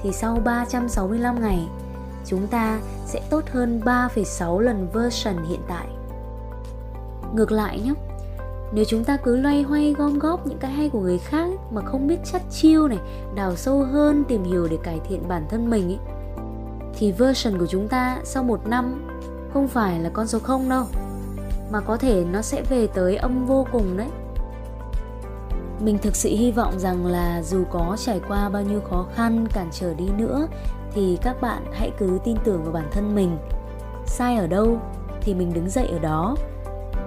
Thì 0.02 0.12
sau 0.12 0.38
365 0.44 1.40
ngày 1.40 1.68
chúng 2.26 2.46
ta 2.46 2.80
sẽ 3.06 3.20
tốt 3.30 3.44
hơn 3.50 3.80
3,6 3.84 4.60
lần 4.60 4.88
version 4.92 5.44
hiện 5.48 5.60
tại. 5.68 5.86
Ngược 7.34 7.52
lại 7.52 7.80
nhé, 7.80 7.94
nếu 8.72 8.84
chúng 8.84 9.04
ta 9.04 9.16
cứ 9.16 9.36
loay 9.36 9.62
hoay 9.62 9.94
gom 9.98 10.18
góp 10.18 10.46
những 10.46 10.58
cái 10.58 10.70
hay 10.70 10.88
của 10.88 11.00
người 11.00 11.18
khác 11.18 11.48
mà 11.70 11.82
không 11.82 12.06
biết 12.06 12.18
chắt 12.32 12.42
chiêu 12.50 12.88
này, 12.88 12.98
đào 13.34 13.56
sâu 13.56 13.82
hơn 13.82 14.24
tìm 14.28 14.44
hiểu 14.44 14.68
để 14.70 14.78
cải 14.82 15.00
thiện 15.08 15.28
bản 15.28 15.46
thân 15.48 15.70
mình 15.70 15.88
ấy, 15.88 15.98
thì 16.98 17.12
version 17.12 17.58
của 17.58 17.66
chúng 17.66 17.88
ta 17.88 18.18
sau 18.24 18.42
một 18.42 18.66
năm 18.66 19.08
không 19.52 19.68
phải 19.68 20.00
là 20.00 20.08
con 20.08 20.26
số 20.26 20.38
không 20.38 20.68
đâu, 20.68 20.84
mà 21.72 21.80
có 21.80 21.96
thể 21.96 22.24
nó 22.32 22.42
sẽ 22.42 22.62
về 22.62 22.86
tới 22.86 23.16
âm 23.16 23.46
vô 23.46 23.66
cùng 23.72 23.96
đấy. 23.96 24.08
Mình 25.80 25.98
thực 25.98 26.16
sự 26.16 26.28
hy 26.28 26.52
vọng 26.52 26.78
rằng 26.78 27.06
là 27.06 27.42
dù 27.42 27.64
có 27.70 27.96
trải 27.98 28.20
qua 28.28 28.48
bao 28.48 28.62
nhiêu 28.62 28.80
khó 28.90 29.06
khăn 29.14 29.46
cản 29.52 29.68
trở 29.72 29.94
đi 29.94 30.04
nữa 30.18 30.48
thì 30.92 31.18
các 31.22 31.40
bạn 31.40 31.62
hãy 31.72 31.90
cứ 31.98 32.18
tin 32.24 32.36
tưởng 32.44 32.62
vào 32.62 32.72
bản 32.72 32.88
thân 32.92 33.14
mình 33.14 33.38
sai 34.06 34.36
ở 34.36 34.46
đâu 34.46 34.78
thì 35.20 35.34
mình 35.34 35.52
đứng 35.54 35.70
dậy 35.70 35.88
ở 35.92 35.98
đó 35.98 36.36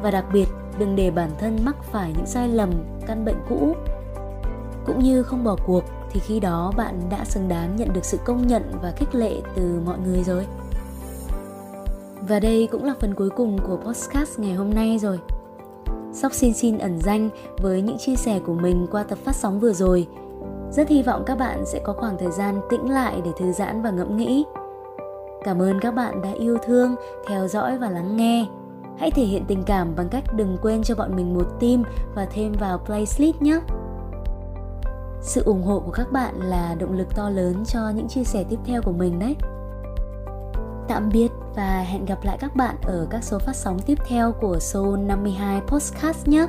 và 0.03 0.11
đặc 0.11 0.25
biệt 0.33 0.45
đừng 0.79 0.95
để 0.95 1.11
bản 1.11 1.29
thân 1.39 1.57
mắc 1.65 1.75
phải 1.83 2.13
những 2.17 2.25
sai 2.25 2.47
lầm 2.47 2.71
căn 3.07 3.25
bệnh 3.25 3.41
cũ 3.49 3.75
cũng 4.85 4.99
như 4.99 5.23
không 5.23 5.43
bỏ 5.43 5.55
cuộc 5.65 5.83
thì 6.11 6.19
khi 6.19 6.39
đó 6.39 6.71
bạn 6.77 6.99
đã 7.09 7.25
xứng 7.25 7.47
đáng 7.47 7.75
nhận 7.75 7.93
được 7.93 8.05
sự 8.05 8.17
công 8.25 8.47
nhận 8.47 8.63
và 8.81 8.91
khích 8.91 9.15
lệ 9.15 9.41
từ 9.55 9.81
mọi 9.85 9.97
người 10.05 10.23
rồi 10.23 10.45
và 12.21 12.39
đây 12.39 12.67
cũng 12.71 12.83
là 12.83 12.93
phần 12.99 13.15
cuối 13.15 13.29
cùng 13.29 13.57
của 13.67 13.77
podcast 13.77 14.39
ngày 14.39 14.53
hôm 14.53 14.73
nay 14.73 14.99
rồi 14.99 15.19
Sóc 16.13 16.33
xin 16.33 16.53
xin 16.53 16.77
ẩn 16.77 16.99
danh 16.99 17.29
với 17.57 17.81
những 17.81 17.97
chia 17.97 18.15
sẻ 18.15 18.39
của 18.45 18.53
mình 18.53 18.87
qua 18.91 19.03
tập 19.03 19.17
phát 19.23 19.35
sóng 19.35 19.59
vừa 19.59 19.73
rồi 19.73 20.07
rất 20.71 20.89
hy 20.89 21.03
vọng 21.03 21.23
các 21.25 21.35
bạn 21.35 21.65
sẽ 21.65 21.79
có 21.83 21.93
khoảng 21.93 22.17
thời 22.17 22.31
gian 22.31 22.61
tĩnh 22.69 22.89
lại 22.89 23.21
để 23.25 23.31
thư 23.37 23.51
giãn 23.51 23.81
và 23.81 23.91
ngẫm 23.91 24.17
nghĩ. 24.17 24.45
Cảm 25.43 25.61
ơn 25.61 25.79
các 25.79 25.91
bạn 25.91 26.21
đã 26.21 26.31
yêu 26.31 26.57
thương, 26.63 26.95
theo 27.27 27.47
dõi 27.47 27.77
và 27.77 27.89
lắng 27.89 28.17
nghe. 28.17 28.45
Hãy 28.97 29.11
thể 29.11 29.23
hiện 29.23 29.45
tình 29.47 29.63
cảm 29.63 29.95
bằng 29.95 30.09
cách 30.09 30.23
đừng 30.35 30.57
quên 30.61 30.83
cho 30.83 30.95
bọn 30.95 31.15
mình 31.15 31.33
một 31.33 31.47
tim 31.59 31.83
và 32.15 32.25
thêm 32.25 32.53
vào 32.53 32.77
playlist 32.77 33.41
nhé. 33.41 33.59
Sự 35.21 35.43
ủng 35.43 35.63
hộ 35.63 35.79
của 35.79 35.91
các 35.91 36.11
bạn 36.11 36.35
là 36.39 36.75
động 36.79 36.97
lực 36.97 37.15
to 37.15 37.29
lớn 37.29 37.63
cho 37.65 37.89
những 37.89 38.07
chia 38.07 38.23
sẻ 38.23 38.43
tiếp 38.49 38.59
theo 38.65 38.81
của 38.81 38.91
mình 38.91 39.19
đấy. 39.19 39.35
Tạm 40.87 41.09
biệt 41.13 41.31
và 41.55 41.81
hẹn 41.81 42.05
gặp 42.05 42.23
lại 42.23 42.37
các 42.39 42.55
bạn 42.55 42.75
ở 42.83 43.07
các 43.09 43.23
số 43.23 43.39
phát 43.39 43.55
sóng 43.55 43.79
tiếp 43.79 43.97
theo 44.07 44.31
của 44.31 44.59
Soul 44.59 44.99
52 44.99 45.61
Podcast 45.61 46.27
nhé. 46.27 46.47